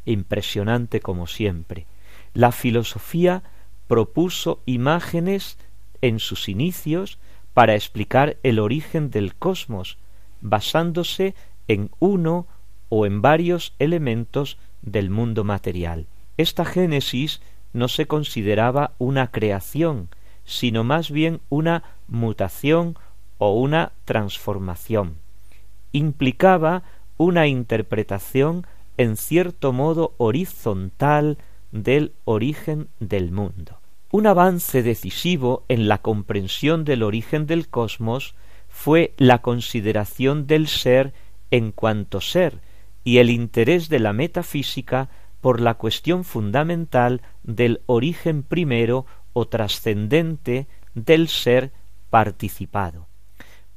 Impresionante 0.08 1.02
como 1.02 1.28
siempre. 1.28 1.86
La 2.34 2.54
filosofía 2.54 3.44
propuso 3.88 4.62
imágenes 4.66 5.58
en 6.02 6.20
sus 6.20 6.48
inicios 6.48 7.20
para 7.54 7.76
explicar 7.76 8.38
el 8.42 8.60
origen 8.60 9.12
del 9.12 9.36
cosmos, 9.36 9.98
basándose 10.40 11.36
en 11.68 11.92
uno 12.00 12.48
o 12.88 13.06
en 13.06 13.22
varios 13.22 13.74
elementos 13.80 14.58
del 14.82 15.10
mundo 15.10 15.44
material. 15.44 16.08
Esta 16.38 16.64
génesis 16.64 17.42
no 17.74 17.90
se 17.90 18.08
consideraba 18.08 18.94
una 19.00 19.30
creación, 19.32 20.08
sino 20.46 20.86
más 20.86 21.12
bien 21.12 21.42
una 21.50 21.84
mutación 22.08 22.96
o 23.40 23.60
una 23.60 23.92
transformación. 24.06 25.18
Implicaba 25.92 26.84
una 27.18 27.48
interpretación 27.48 28.66
en 28.98 29.16
cierto 29.16 29.74
modo 29.74 30.16
horizontal 30.18 31.38
del 31.72 32.14
origen 32.26 32.90
del 33.00 33.32
mundo. 33.32 33.80
Un 34.12 34.26
avance 34.26 34.84
decisivo 34.84 35.66
en 35.68 35.88
la 35.88 36.00
comprensión 36.00 36.86
del 36.86 37.04
origen 37.04 37.46
del 37.46 37.68
cosmos 37.68 38.36
fue 38.70 39.14
la 39.18 39.42
consideración 39.42 40.48
del 40.48 40.68
ser 40.68 41.14
en 41.52 41.72
cuanto 41.72 42.22
ser 42.22 42.60
y 43.04 43.18
el 43.18 43.30
interés 43.30 43.90
de 43.90 44.00
la 44.00 44.14
metafísica 44.14 45.10
por 45.42 45.62
la 45.62 45.76
cuestión 45.76 46.24
fundamental 46.24 47.22
del 47.44 47.82
origen 47.86 48.44
primero 48.44 49.06
o 49.34 49.48
trascendente 49.48 50.68
del 50.94 51.28
ser 51.28 51.72
participado. 52.10 53.08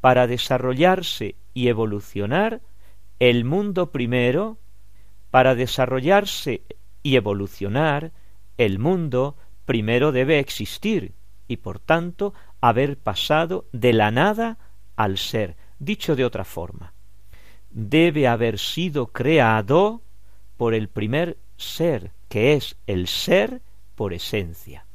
Para 0.00 0.26
desarrollarse 0.26 1.34
y 1.54 1.68
evolucionar, 1.68 2.60
el 3.18 3.44
mundo 3.44 3.90
primero, 3.90 4.58
para 5.30 5.54
desarrollarse 5.54 6.62
y 7.02 7.16
evolucionar, 7.16 8.12
el 8.58 8.78
mundo 8.78 9.36
primero 9.64 10.12
debe 10.12 10.38
existir 10.38 11.14
y 11.48 11.58
por 11.58 11.78
tanto 11.78 12.34
haber 12.60 12.98
pasado 12.98 13.66
de 13.72 13.92
la 13.92 14.10
nada 14.10 14.58
al 14.96 15.18
ser. 15.18 15.56
Dicho 15.78 16.14
de 16.14 16.24
otra 16.24 16.44
forma, 16.44 16.92
debe 17.70 18.28
haber 18.28 18.58
sido 18.58 19.06
creado 19.06 20.02
por 20.56 20.74
el 20.74 20.88
primer 20.88 21.38
ser, 21.56 22.12
que 22.28 22.54
es 22.54 22.76
el 22.86 23.06
ser 23.06 23.62
por 23.94 24.12
esencia. 24.12 24.86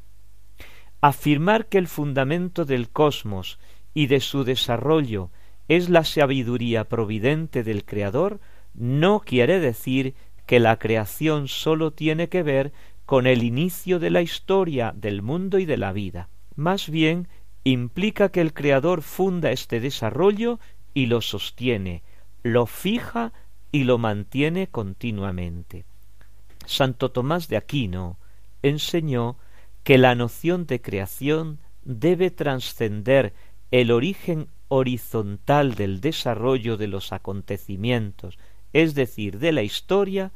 Afirmar 1.01 1.67
que 1.67 1.77
el 1.77 1.87
fundamento 1.87 2.65
del 2.65 2.89
cosmos 2.89 3.59
y 3.93 4.07
de 4.07 4.19
su 4.19 4.43
desarrollo 4.43 5.31
es 5.67 5.89
la 5.89 6.03
sabiduría 6.03 6.83
providente 6.83 7.63
del 7.63 7.85
Creador 7.85 8.39
no 8.75 9.21
quiere 9.21 9.59
decir 9.59 10.15
que 10.45 10.59
la 10.59 10.77
creación 10.77 11.47
sólo 11.47 11.91
tiene 11.91 12.29
que 12.29 12.43
ver 12.43 12.73
con 13.05 13.27
el 13.27 13.43
inicio 13.43 13.99
de 13.99 14.09
la 14.09 14.21
historia 14.21 14.93
del 14.95 15.21
mundo 15.21 15.59
y 15.59 15.65
de 15.65 15.77
la 15.77 15.91
vida. 15.91 16.29
Más 16.55 16.89
bien 16.89 17.27
implica 17.63 18.29
que 18.29 18.41
el 18.41 18.53
Creador 18.53 19.01
funda 19.01 19.51
este 19.51 19.79
desarrollo 19.79 20.59
y 20.93 21.07
lo 21.07 21.21
sostiene, 21.21 22.03
lo 22.43 22.65
fija 22.65 23.33
y 23.71 23.83
lo 23.83 23.97
mantiene 23.97 24.67
continuamente. 24.67 25.85
Santo 26.65 27.11
Tomás 27.11 27.47
de 27.47 27.57
Aquino 27.57 28.17
enseñó 28.63 29.37
que 29.83 29.97
la 29.97 30.15
noción 30.15 30.65
de 30.65 30.81
creación 30.81 31.59
debe 31.83 32.31
trascender 32.31 33.33
el 33.71 33.91
origen 33.91 34.47
horizontal 34.67 35.75
del 35.75 36.01
desarrollo 36.01 36.77
de 36.77 36.87
los 36.87 37.11
acontecimientos, 37.11 38.37
es 38.75 38.93
decir, 38.93 39.39
de 39.39 39.53
la 39.53 39.63
historia, 39.63 40.33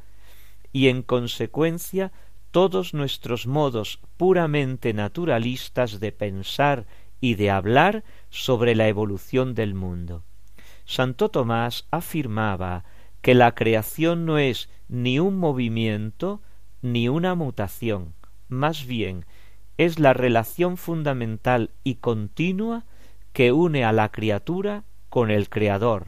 y 0.72 0.88
en 0.88 1.02
consecuencia 1.02 2.10
todos 2.50 2.94
nuestros 2.94 3.46
modos 3.46 4.00
puramente 4.16 4.94
naturalistas 4.94 6.00
de 6.00 6.10
pensar 6.10 6.86
y 7.20 7.34
de 7.34 7.50
hablar 7.50 8.02
sobre 8.30 8.74
la 8.74 8.88
evolución 8.88 9.54
del 9.54 9.74
mundo. 9.74 10.24
Santo 10.86 11.28
Tomás 11.28 11.86
afirmaba 11.90 12.84
que 13.20 13.34
la 13.34 13.54
creación 13.54 14.24
no 14.24 14.38
es 14.38 14.70
ni 14.88 15.18
un 15.18 15.36
movimiento 15.36 16.40
ni 16.80 17.10
una 17.10 17.34
mutación, 17.34 18.14
más 18.48 18.86
bien 18.86 19.26
es 19.76 19.98
la 19.98 20.14
relación 20.14 20.78
fundamental 20.78 21.72
y 21.84 21.96
continua 21.96 22.86
que 23.34 23.52
une 23.52 23.84
a 23.84 23.92
la 23.92 24.08
criatura 24.10 24.84
con 25.10 25.30
el 25.30 25.50
Creador, 25.50 26.06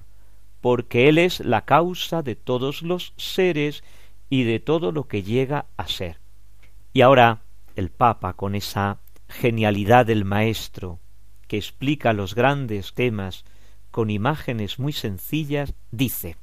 porque 0.62 1.10
Él 1.10 1.18
es 1.18 1.40
la 1.40 1.66
causa 1.66 2.22
de 2.22 2.36
todos 2.36 2.80
los 2.80 3.12
seres 3.18 3.84
y 4.30 4.44
de 4.44 4.60
todo 4.60 4.92
lo 4.92 5.08
que 5.08 5.22
llega 5.22 5.66
a 5.76 5.86
ser. 5.88 6.18
Y 6.94 7.02
ahora 7.02 7.42
el 7.76 7.90
Papa, 7.90 8.32
con 8.32 8.54
esa 8.54 9.00
genialidad 9.28 10.06
del 10.06 10.24
Maestro, 10.24 11.00
que 11.48 11.58
explica 11.58 12.14
los 12.14 12.34
grandes 12.34 12.94
temas 12.94 13.44
con 13.90 14.08
imágenes 14.08 14.78
muy 14.78 14.92
sencillas, 14.92 15.74
dice 15.90 16.36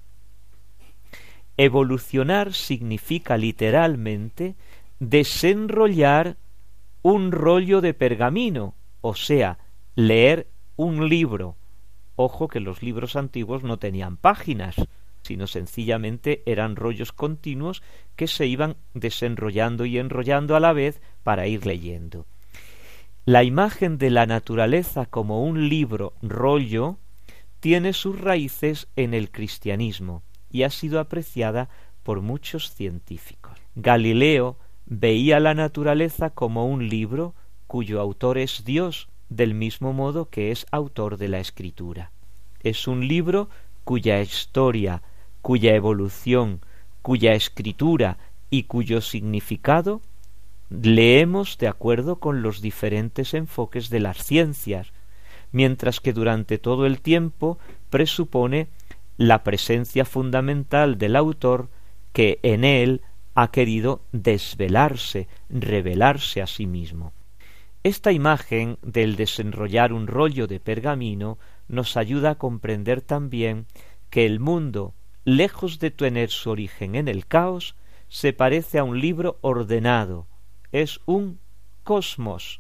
Evolucionar 1.57 2.53
significa 2.53 3.38
literalmente 3.38 4.55
desenrollar 4.99 6.38
un 7.01 7.32
rollo 7.32 7.82
de 7.82 7.93
pergamino, 7.93 8.76
o 9.01 9.15
sea, 9.15 9.59
leer 9.95 10.47
un 10.76 11.09
libro. 11.09 11.55
Ojo 12.22 12.49
que 12.49 12.59
los 12.59 12.84
libros 12.84 13.15
antiguos 13.15 13.63
no 13.63 13.80
tenían 13.80 14.17
páginas, 14.17 14.76
sino 15.22 15.47
sencillamente 15.47 16.43
eran 16.45 16.76
rollos 16.76 17.13
continuos 17.13 17.82
que 18.17 18.28
se 18.28 18.45
iban 18.45 18.76
desenrollando 18.93 19.86
y 19.86 19.97
enrollando 19.97 20.57
a 20.57 20.59
la 20.59 20.74
vez 20.74 21.01
para 21.24 21.47
ir 21.47 21.65
leyendo. 21.65 22.26
La 23.24 23.45
imagen 23.45 23.97
de 23.97 24.09
la 24.09 24.26
naturaleza 24.26 25.05
como 25.05 25.45
un 25.45 25.70
libro 25.70 26.11
rollo 26.22 26.97
tiene 27.61 27.93
sus 27.93 28.20
raíces 28.20 28.89
en 28.97 29.13
el 29.13 29.32
cristianismo 29.32 30.22
y 30.51 30.63
ha 30.63 30.72
sido 30.72 30.99
apreciada 30.99 31.70
por 32.03 32.20
muchos 32.20 32.74
científicos. 32.74 33.57
Galileo 33.76 34.57
veía 34.86 35.39
la 35.39 35.53
naturaleza 35.53 36.32
como 36.32 36.67
un 36.67 36.89
libro 36.89 37.34
cuyo 37.65 38.01
autor 38.01 38.39
es 38.39 38.65
Dios 38.65 39.07
del 39.30 39.53
mismo 39.53 39.93
modo 39.93 40.30
que 40.30 40.51
es 40.51 40.65
autor 40.71 41.17
de 41.17 41.30
la 41.30 41.39
escritura. 41.39 42.11
Es 42.61 42.88
un 42.88 43.07
libro 43.07 43.49
cuya 43.84 44.21
historia, 44.21 45.01
cuya 45.41 45.75
evolución, 45.75 46.61
cuya 47.01 47.34
escritura 47.34 48.17
y 48.49 48.63
cuyo 48.63 49.01
significado 49.01 50.01
leemos 50.69 51.57
de 51.57 51.67
acuerdo 51.67 52.17
con 52.17 52.41
los 52.41 52.61
diferentes 52.61 53.34
enfoques 53.34 53.89
de 53.89 53.99
las 53.99 54.23
ciencias, 54.23 54.91
mientras 55.51 55.99
que 55.99 56.13
durante 56.13 56.57
todo 56.57 56.86
el 56.86 57.01
tiempo 57.01 57.57
presupone 57.89 58.67
la 59.17 59.43
presencia 59.43 60.05
fundamental 60.05 60.97
del 60.97 61.15
autor 61.15 61.69
que 62.13 62.39
en 62.43 62.63
él 62.63 63.01
ha 63.36 63.51
querido 63.51 64.01
desvelarse, 64.11 65.27
revelarse 65.49 66.41
a 66.41 66.47
sí 66.47 66.67
mismo. 66.67 67.13
Esta 67.84 68.11
imagen 68.11 68.77
del 68.82 69.15
desenrollar 69.15 69.93
un 69.93 70.07
rollo 70.07 70.47
de 70.47 70.59
pergamino 70.59 71.38
nos 71.69 71.95
ayuda 71.95 72.32
a 72.32 72.36
comprender 72.36 73.01
también 73.01 73.67
que 74.09 74.25
el 74.25 74.41
mundo, 74.41 74.93
lejos 75.23 75.80
de 75.80 75.89
tener 75.89 76.30
su 76.30 76.49
origen 76.49 76.95
en 76.95 77.07
el 77.07 77.25
caos, 77.25 77.75
se 78.09 78.34
parece 78.34 78.80
a 78.80 78.84
un 78.84 78.99
libro 78.99 79.38
ordenado, 79.39 80.27
es 80.73 80.99
un 81.05 81.39
cosmos, 81.86 82.59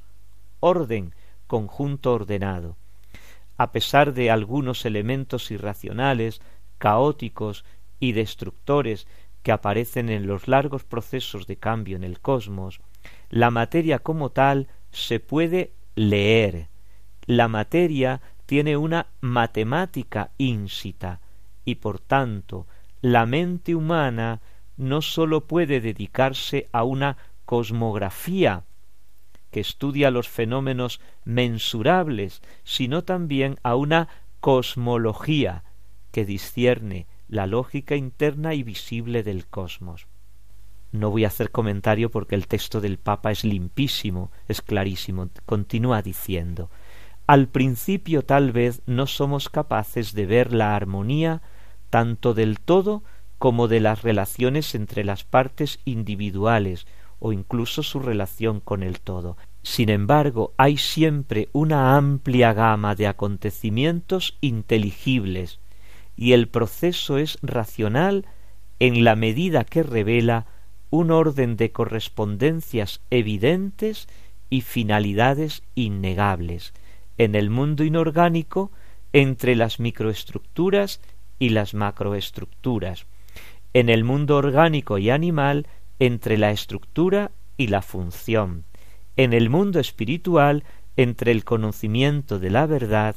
orden, 0.61 1.13
conjunto 1.47 2.13
ordenado. 2.13 2.77
A 3.57 3.73
pesar 3.73 4.13
de 4.13 4.31
algunos 4.31 4.85
elementos 4.85 5.51
irracionales, 5.51 6.39
caóticos 6.77 7.65
y 7.99 8.13
destructores 8.13 9.05
que 9.43 9.51
aparecen 9.51 10.07
en 10.07 10.27
los 10.27 10.47
largos 10.47 10.85
procesos 10.85 11.45
de 11.45 11.57
cambio 11.57 11.97
en 11.97 12.05
el 12.05 12.21
cosmos, 12.21 12.79
la 13.29 13.51
materia 13.51 13.99
como 13.99 14.29
tal 14.29 14.69
se 14.91 15.19
puede 15.19 15.73
leer. 15.95 16.67
La 17.25 17.47
materia 17.47 18.21
tiene 18.45 18.77
una 18.77 19.07
matemática 19.21 20.31
ínsita 20.37 21.21
y 21.65 21.75
por 21.75 21.99
tanto 21.99 22.65
la 23.01 23.25
mente 23.25 23.75
humana 23.75 24.41
no 24.77 25.01
sólo 25.01 25.45
puede 25.45 25.81
dedicarse 25.81 26.67
a 26.71 26.83
una 26.83 27.17
cosmografía 27.45 28.63
que 29.51 29.59
estudia 29.59 30.11
los 30.11 30.27
fenómenos 30.27 31.01
mensurables, 31.25 32.41
sino 32.63 33.03
también 33.03 33.57
a 33.63 33.75
una 33.75 34.07
cosmología 34.39 35.63
que 36.11 36.25
discierne 36.25 37.07
la 37.27 37.45
lógica 37.45 37.95
interna 37.95 38.53
y 38.53 38.63
visible 38.63 39.23
del 39.23 39.47
cosmos. 39.47 40.07
No 40.91 41.11
voy 41.11 41.23
a 41.23 41.27
hacer 41.27 41.51
comentario 41.51 42.09
porque 42.09 42.35
el 42.35 42.47
texto 42.47 42.81
del 42.81 42.97
Papa 42.97 43.31
es 43.31 43.43
limpísimo, 43.43 44.31
es 44.47 44.61
clarísimo. 44.61 45.29
Continúa 45.45 46.01
diciendo 46.01 46.69
Al 47.27 47.47
principio 47.47 48.23
tal 48.23 48.51
vez 48.51 48.81
no 48.85 49.05
somos 49.05 49.49
capaces 49.49 50.13
de 50.13 50.25
ver 50.25 50.53
la 50.53 50.75
armonía 50.75 51.41
tanto 51.89 52.33
del 52.33 52.59
todo 52.59 53.03
como 53.37 53.67
de 53.67 53.79
las 53.79 54.01
relaciones 54.01 54.75
entre 54.75 55.03
las 55.03 55.23
partes 55.23 55.79
individuales 55.85 56.87
o 57.19 57.33
incluso 57.33 57.83
su 57.83 57.99
relación 57.99 58.59
con 58.59 58.83
el 58.83 58.99
todo. 58.99 59.37
Sin 59.61 59.89
embargo, 59.89 60.53
hay 60.57 60.77
siempre 60.77 61.49
una 61.51 61.95
amplia 61.97 62.53
gama 62.53 62.95
de 62.95 63.07
acontecimientos 63.07 64.37
inteligibles, 64.41 65.59
y 66.15 66.33
el 66.33 66.47
proceso 66.47 67.17
es 67.17 67.37
racional 67.41 68.25
en 68.79 69.03
la 69.03 69.15
medida 69.15 69.63
que 69.65 69.83
revela 69.83 70.47
un 70.89 71.11
orden 71.11 71.57
de 71.57 71.71
correspondencias 71.71 73.01
evidentes 73.09 74.07
y 74.49 74.61
finalidades 74.61 75.63
innegables 75.75 76.73
en 77.17 77.35
el 77.35 77.49
mundo 77.49 77.83
inorgánico 77.83 78.71
entre 79.13 79.55
las 79.55 79.79
microestructuras 79.79 81.01
y 81.37 81.49
las 81.49 81.73
macroestructuras, 81.73 83.05
en 83.73 83.89
el 83.89 84.03
mundo 84.03 84.37
orgánico 84.37 84.97
y 84.97 85.09
animal 85.09 85.67
entre 85.99 86.37
la 86.37 86.51
estructura 86.51 87.31
y 87.57 87.67
la 87.67 87.81
función, 87.81 88.63
en 89.17 89.33
el 89.33 89.49
mundo 89.49 89.79
espiritual 89.79 90.63
entre 90.95 91.31
el 91.31 91.43
conocimiento 91.43 92.39
de 92.39 92.49
la 92.49 92.65
verdad 92.65 93.15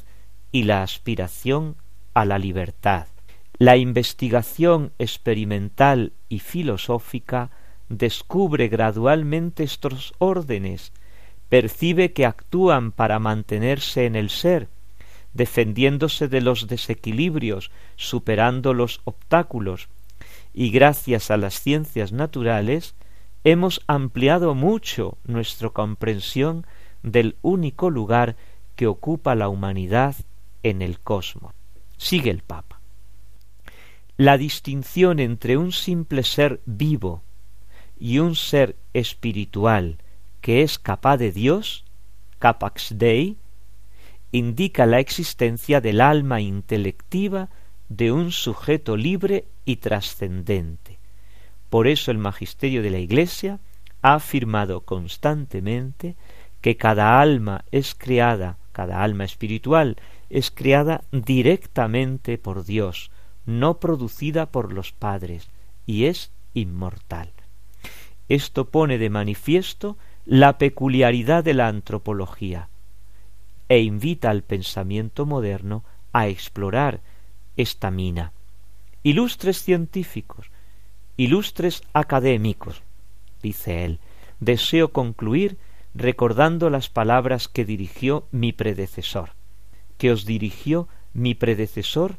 y 0.51 0.63
la 0.63 0.83
aspiración 0.83 1.77
a 2.13 2.25
la 2.25 2.37
libertad. 2.37 3.07
La 3.57 3.77
investigación 3.77 4.91
experimental 4.99 6.11
y 6.27 6.39
filosófica 6.39 7.51
descubre 7.89 8.67
gradualmente 8.67 9.63
estos 9.63 10.13
órdenes, 10.17 10.91
percibe 11.49 12.13
que 12.13 12.25
actúan 12.25 12.91
para 12.91 13.19
mantenerse 13.19 14.05
en 14.05 14.15
el 14.15 14.29
ser, 14.29 14.69
defendiéndose 15.33 16.27
de 16.27 16.41
los 16.41 16.67
desequilibrios, 16.67 17.71
superando 17.95 18.73
los 18.73 19.01
obstáculos, 19.03 19.89
y 20.53 20.69
gracias 20.69 21.31
a 21.31 21.37
las 21.37 21.59
ciencias 21.59 22.11
naturales 22.11 22.95
hemos 23.43 23.81
ampliado 23.87 24.55
mucho 24.55 25.17
nuestra 25.25 25.69
comprensión 25.69 26.65
del 27.01 27.35
único 27.41 27.89
lugar 27.89 28.35
que 28.75 28.87
ocupa 28.87 29.35
la 29.35 29.49
humanidad 29.49 30.15
en 30.63 30.81
el 30.81 30.99
cosmos. 30.99 31.53
Sigue 31.97 32.31
el 32.31 32.41
Papa. 32.41 32.79
La 34.17 34.37
distinción 34.37 35.19
entre 35.19 35.57
un 35.57 35.71
simple 35.71 36.23
ser 36.23 36.61
vivo 36.65 37.23
y 38.03 38.19
un 38.19 38.35
ser 38.35 38.75
espiritual 38.93 39.97
que 40.41 40.61
es 40.61 40.77
capaz 40.77 41.15
de 41.15 41.31
Dios, 41.31 41.85
capax 42.37 42.97
Dei, 42.97 43.37
indica 44.33 44.85
la 44.85 44.99
existencia 44.99 45.79
del 45.79 46.01
alma 46.01 46.41
intelectiva 46.41 47.47
de 47.87 48.11
un 48.11 48.33
sujeto 48.33 48.97
libre 48.97 49.45
y 49.63 49.77
trascendente. 49.77 50.99
Por 51.69 51.87
eso 51.87 52.11
el 52.11 52.17
magisterio 52.17 52.83
de 52.83 52.89
la 52.89 52.99
Iglesia 52.99 53.61
ha 54.01 54.15
afirmado 54.15 54.81
constantemente 54.81 56.17
que 56.59 56.75
cada 56.75 57.21
alma 57.21 57.63
es 57.71 57.95
creada, 57.95 58.57
cada 58.73 59.01
alma 59.01 59.23
espiritual 59.23 59.95
es 60.29 60.51
creada 60.51 61.05
directamente 61.13 62.37
por 62.37 62.65
Dios, 62.65 63.11
no 63.45 63.79
producida 63.79 64.51
por 64.51 64.73
los 64.73 64.91
padres, 64.91 65.47
y 65.85 66.03
es 66.03 66.31
inmortal. 66.53 67.31
Esto 68.33 68.65
pone 68.65 68.97
de 68.97 69.11
manifiesto 69.11 69.95
la 70.25 70.57
peculiaridad 70.57 71.43
de 71.43 71.53
la 71.53 71.67
antropología 71.67 72.67
e 73.69 73.81
invita 73.81 74.31
al 74.31 74.41
pensamiento 74.41 75.27
moderno 75.27 75.83
a 76.13 76.27
explorar 76.27 77.01
esta 77.57 77.91
mina. 77.91 78.31
Ilustres 79.03 79.61
científicos, 79.61 80.49
ilustres 81.15 81.83
académicos, 81.93 82.81
dice 83.43 83.85
él, 83.85 83.99
deseo 84.39 84.91
concluir 84.91 85.59
recordando 85.93 86.71
las 86.71 86.89
palabras 86.89 87.47
que 87.47 87.65
dirigió 87.65 88.25
mi 88.31 88.51
predecesor, 88.51 89.33
que 89.99 90.11
os 90.11 90.25
dirigió 90.25 90.87
mi 91.13 91.35
predecesor 91.35 92.17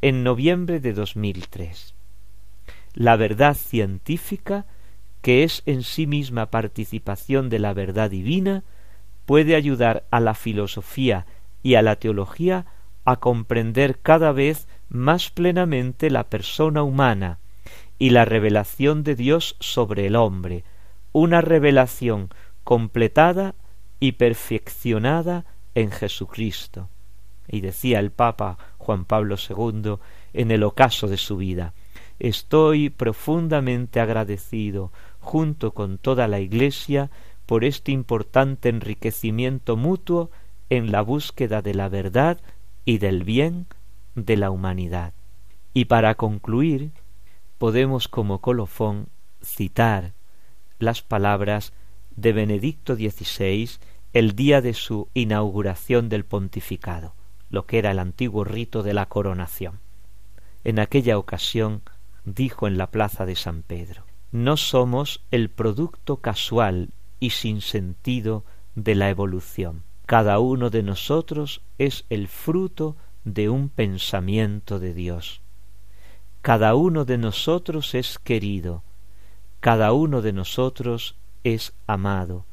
en 0.00 0.24
noviembre 0.24 0.80
de 0.80 0.94
2003. 0.94 1.92
La 2.94 3.16
verdad 3.16 3.54
científica, 3.54 4.64
que 5.22 5.44
es 5.44 5.62
en 5.66 5.82
sí 5.82 6.06
misma 6.06 6.46
participación 6.46 7.48
de 7.48 7.58
la 7.58 7.72
verdad 7.74 8.10
divina, 8.10 8.62
puede 9.26 9.54
ayudar 9.56 10.04
a 10.10 10.20
la 10.20 10.34
filosofía 10.34 11.26
y 11.62 11.74
a 11.74 11.82
la 11.82 11.96
teología 11.96 12.66
a 13.04 13.16
comprender 13.16 13.98
cada 14.00 14.32
vez 14.32 14.68
más 14.88 15.30
plenamente 15.30 16.10
la 16.10 16.24
persona 16.24 16.82
humana 16.82 17.38
y 17.98 18.10
la 18.10 18.24
revelación 18.24 19.02
de 19.02 19.16
Dios 19.16 19.56
sobre 19.60 20.06
el 20.06 20.16
hombre, 20.16 20.64
una 21.12 21.40
revelación 21.40 22.30
completada 22.64 23.54
y 24.00 24.12
perfeccionada 24.12 25.44
en 25.74 25.90
Jesucristo. 25.90 26.88
Y 27.48 27.60
decía 27.60 27.98
el 27.98 28.10
Papa 28.10 28.58
Juan 28.78 29.04
Pablo 29.04 29.36
II 29.36 29.96
en 30.32 30.50
el 30.50 30.62
ocaso 30.62 31.08
de 31.08 31.16
su 31.16 31.36
vida, 31.36 31.72
estoy 32.18 32.90
profundamente 32.90 34.00
agradecido 34.00 34.92
junto 35.28 35.74
con 35.74 35.98
toda 35.98 36.26
la 36.26 36.40
Iglesia 36.40 37.10
por 37.44 37.62
este 37.62 37.92
importante 37.92 38.70
enriquecimiento 38.70 39.76
mutuo 39.76 40.30
en 40.70 40.90
la 40.90 41.02
búsqueda 41.02 41.60
de 41.60 41.74
la 41.74 41.90
verdad 41.90 42.40
y 42.86 42.96
del 42.96 43.24
bien 43.24 43.66
de 44.14 44.38
la 44.38 44.50
humanidad. 44.50 45.12
Y 45.74 45.84
para 45.84 46.14
concluir, 46.14 46.92
podemos 47.58 48.08
como 48.08 48.38
colofón 48.38 49.08
citar 49.42 50.14
las 50.78 51.02
palabras 51.02 51.74
de 52.16 52.32
Benedicto 52.32 52.94
XVI 52.94 53.68
el 54.14 54.34
día 54.34 54.62
de 54.62 54.72
su 54.72 55.08
inauguración 55.12 56.08
del 56.08 56.24
pontificado, 56.24 57.12
lo 57.50 57.66
que 57.66 57.78
era 57.78 57.90
el 57.90 57.98
antiguo 57.98 58.44
rito 58.44 58.82
de 58.82 58.94
la 58.94 59.04
coronación. 59.04 59.78
En 60.64 60.78
aquella 60.78 61.18
ocasión 61.18 61.82
dijo 62.24 62.66
en 62.66 62.78
la 62.78 62.90
plaza 62.90 63.26
de 63.26 63.36
San 63.36 63.60
Pedro, 63.62 64.07
no 64.32 64.56
somos 64.56 65.22
el 65.30 65.48
producto 65.50 66.18
casual 66.18 66.90
y 67.20 67.30
sin 67.30 67.60
sentido 67.60 68.44
de 68.74 68.94
la 68.94 69.10
evolución, 69.10 69.82
Cada 70.06 70.38
uno 70.38 70.70
de 70.70 70.82
nosotros 70.82 71.60
es 71.76 72.06
el 72.08 72.28
fruto 72.28 72.96
de 73.24 73.50
un 73.50 73.68
pensamiento 73.68 74.78
de 74.78 74.94
Dios. 74.94 75.42
Cada 76.40 76.74
uno 76.74 77.04
de 77.04 77.18
nosotros 77.18 77.94
es 77.94 78.18
querido, 78.18 78.82
cada 79.60 79.92
uno 79.92 80.22
de 80.22 80.32
nosotros 80.32 81.16
es 81.44 81.74
amado, 81.86 82.46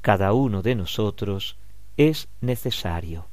cada 0.00 0.32
uno 0.32 0.62
de 0.62 0.76
nosotros 0.76 1.56
es 1.96 2.28
necesario. 2.40 3.26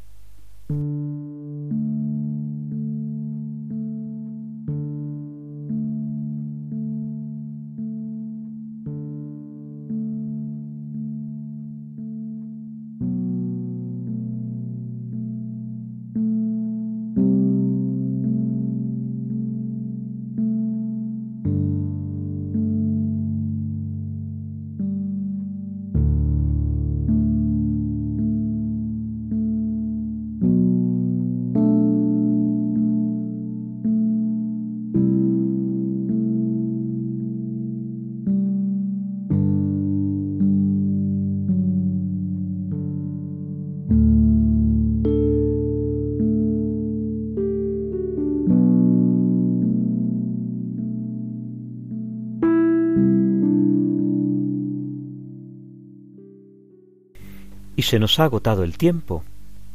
Se 57.92 58.00
nos 58.00 58.20
ha 58.22 58.24
agotado 58.24 58.64
el 58.64 58.78
tiempo. 58.78 59.26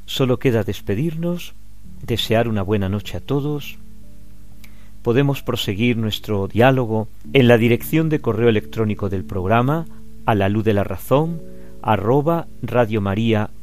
Solo 0.06 0.38
queda 0.38 0.62
despedirnos, 0.62 1.52
desear 2.00 2.48
una 2.48 2.62
buena 2.62 2.88
noche 2.88 3.18
a 3.18 3.20
todos. 3.20 3.76
Podemos 5.02 5.42
proseguir 5.42 5.98
nuestro 5.98 6.48
diálogo 6.48 7.08
en 7.34 7.46
la 7.46 7.58
dirección 7.58 8.08
de 8.08 8.22
correo 8.22 8.48
electrónico 8.48 9.10
del 9.10 9.22
programa 9.22 9.84
a 10.24 10.34
la 10.34 10.48
luz 10.48 10.64
de 10.64 10.72
la 10.72 10.82
razón 10.82 11.42
arroba 11.82 12.46
radiomaria.es 12.62 13.58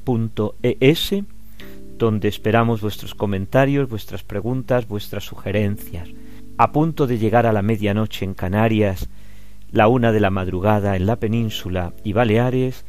donde 1.97 2.27
esperamos 2.27 2.81
vuestros 2.81 3.15
comentarios, 3.15 3.89
vuestras 3.89 4.21
preguntas, 4.21 4.87
vuestras 4.87 5.23
sugerencias. 5.23 6.09
A 6.59 6.71
punto 6.71 7.07
de 7.07 7.17
llegar 7.17 7.47
a 7.47 7.53
la 7.53 7.63
medianoche 7.63 8.23
en 8.23 8.35
Canarias, 8.35 9.09
la 9.71 9.87
una 9.87 10.11
de 10.11 10.19
la 10.19 10.29
madrugada 10.29 10.95
en 10.95 11.07
la 11.07 11.15
península 11.15 11.93
y 12.03 12.13
Baleares, 12.13 12.85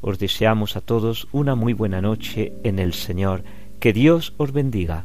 os 0.00 0.18
deseamos 0.18 0.76
a 0.76 0.80
todos 0.80 1.28
una 1.32 1.54
muy 1.54 1.72
buena 1.72 2.00
noche 2.00 2.52
en 2.64 2.78
el 2.78 2.92
Señor. 2.92 3.44
Que 3.80 3.92
Dios 3.92 4.34
os 4.36 4.52
bendiga. 4.52 5.04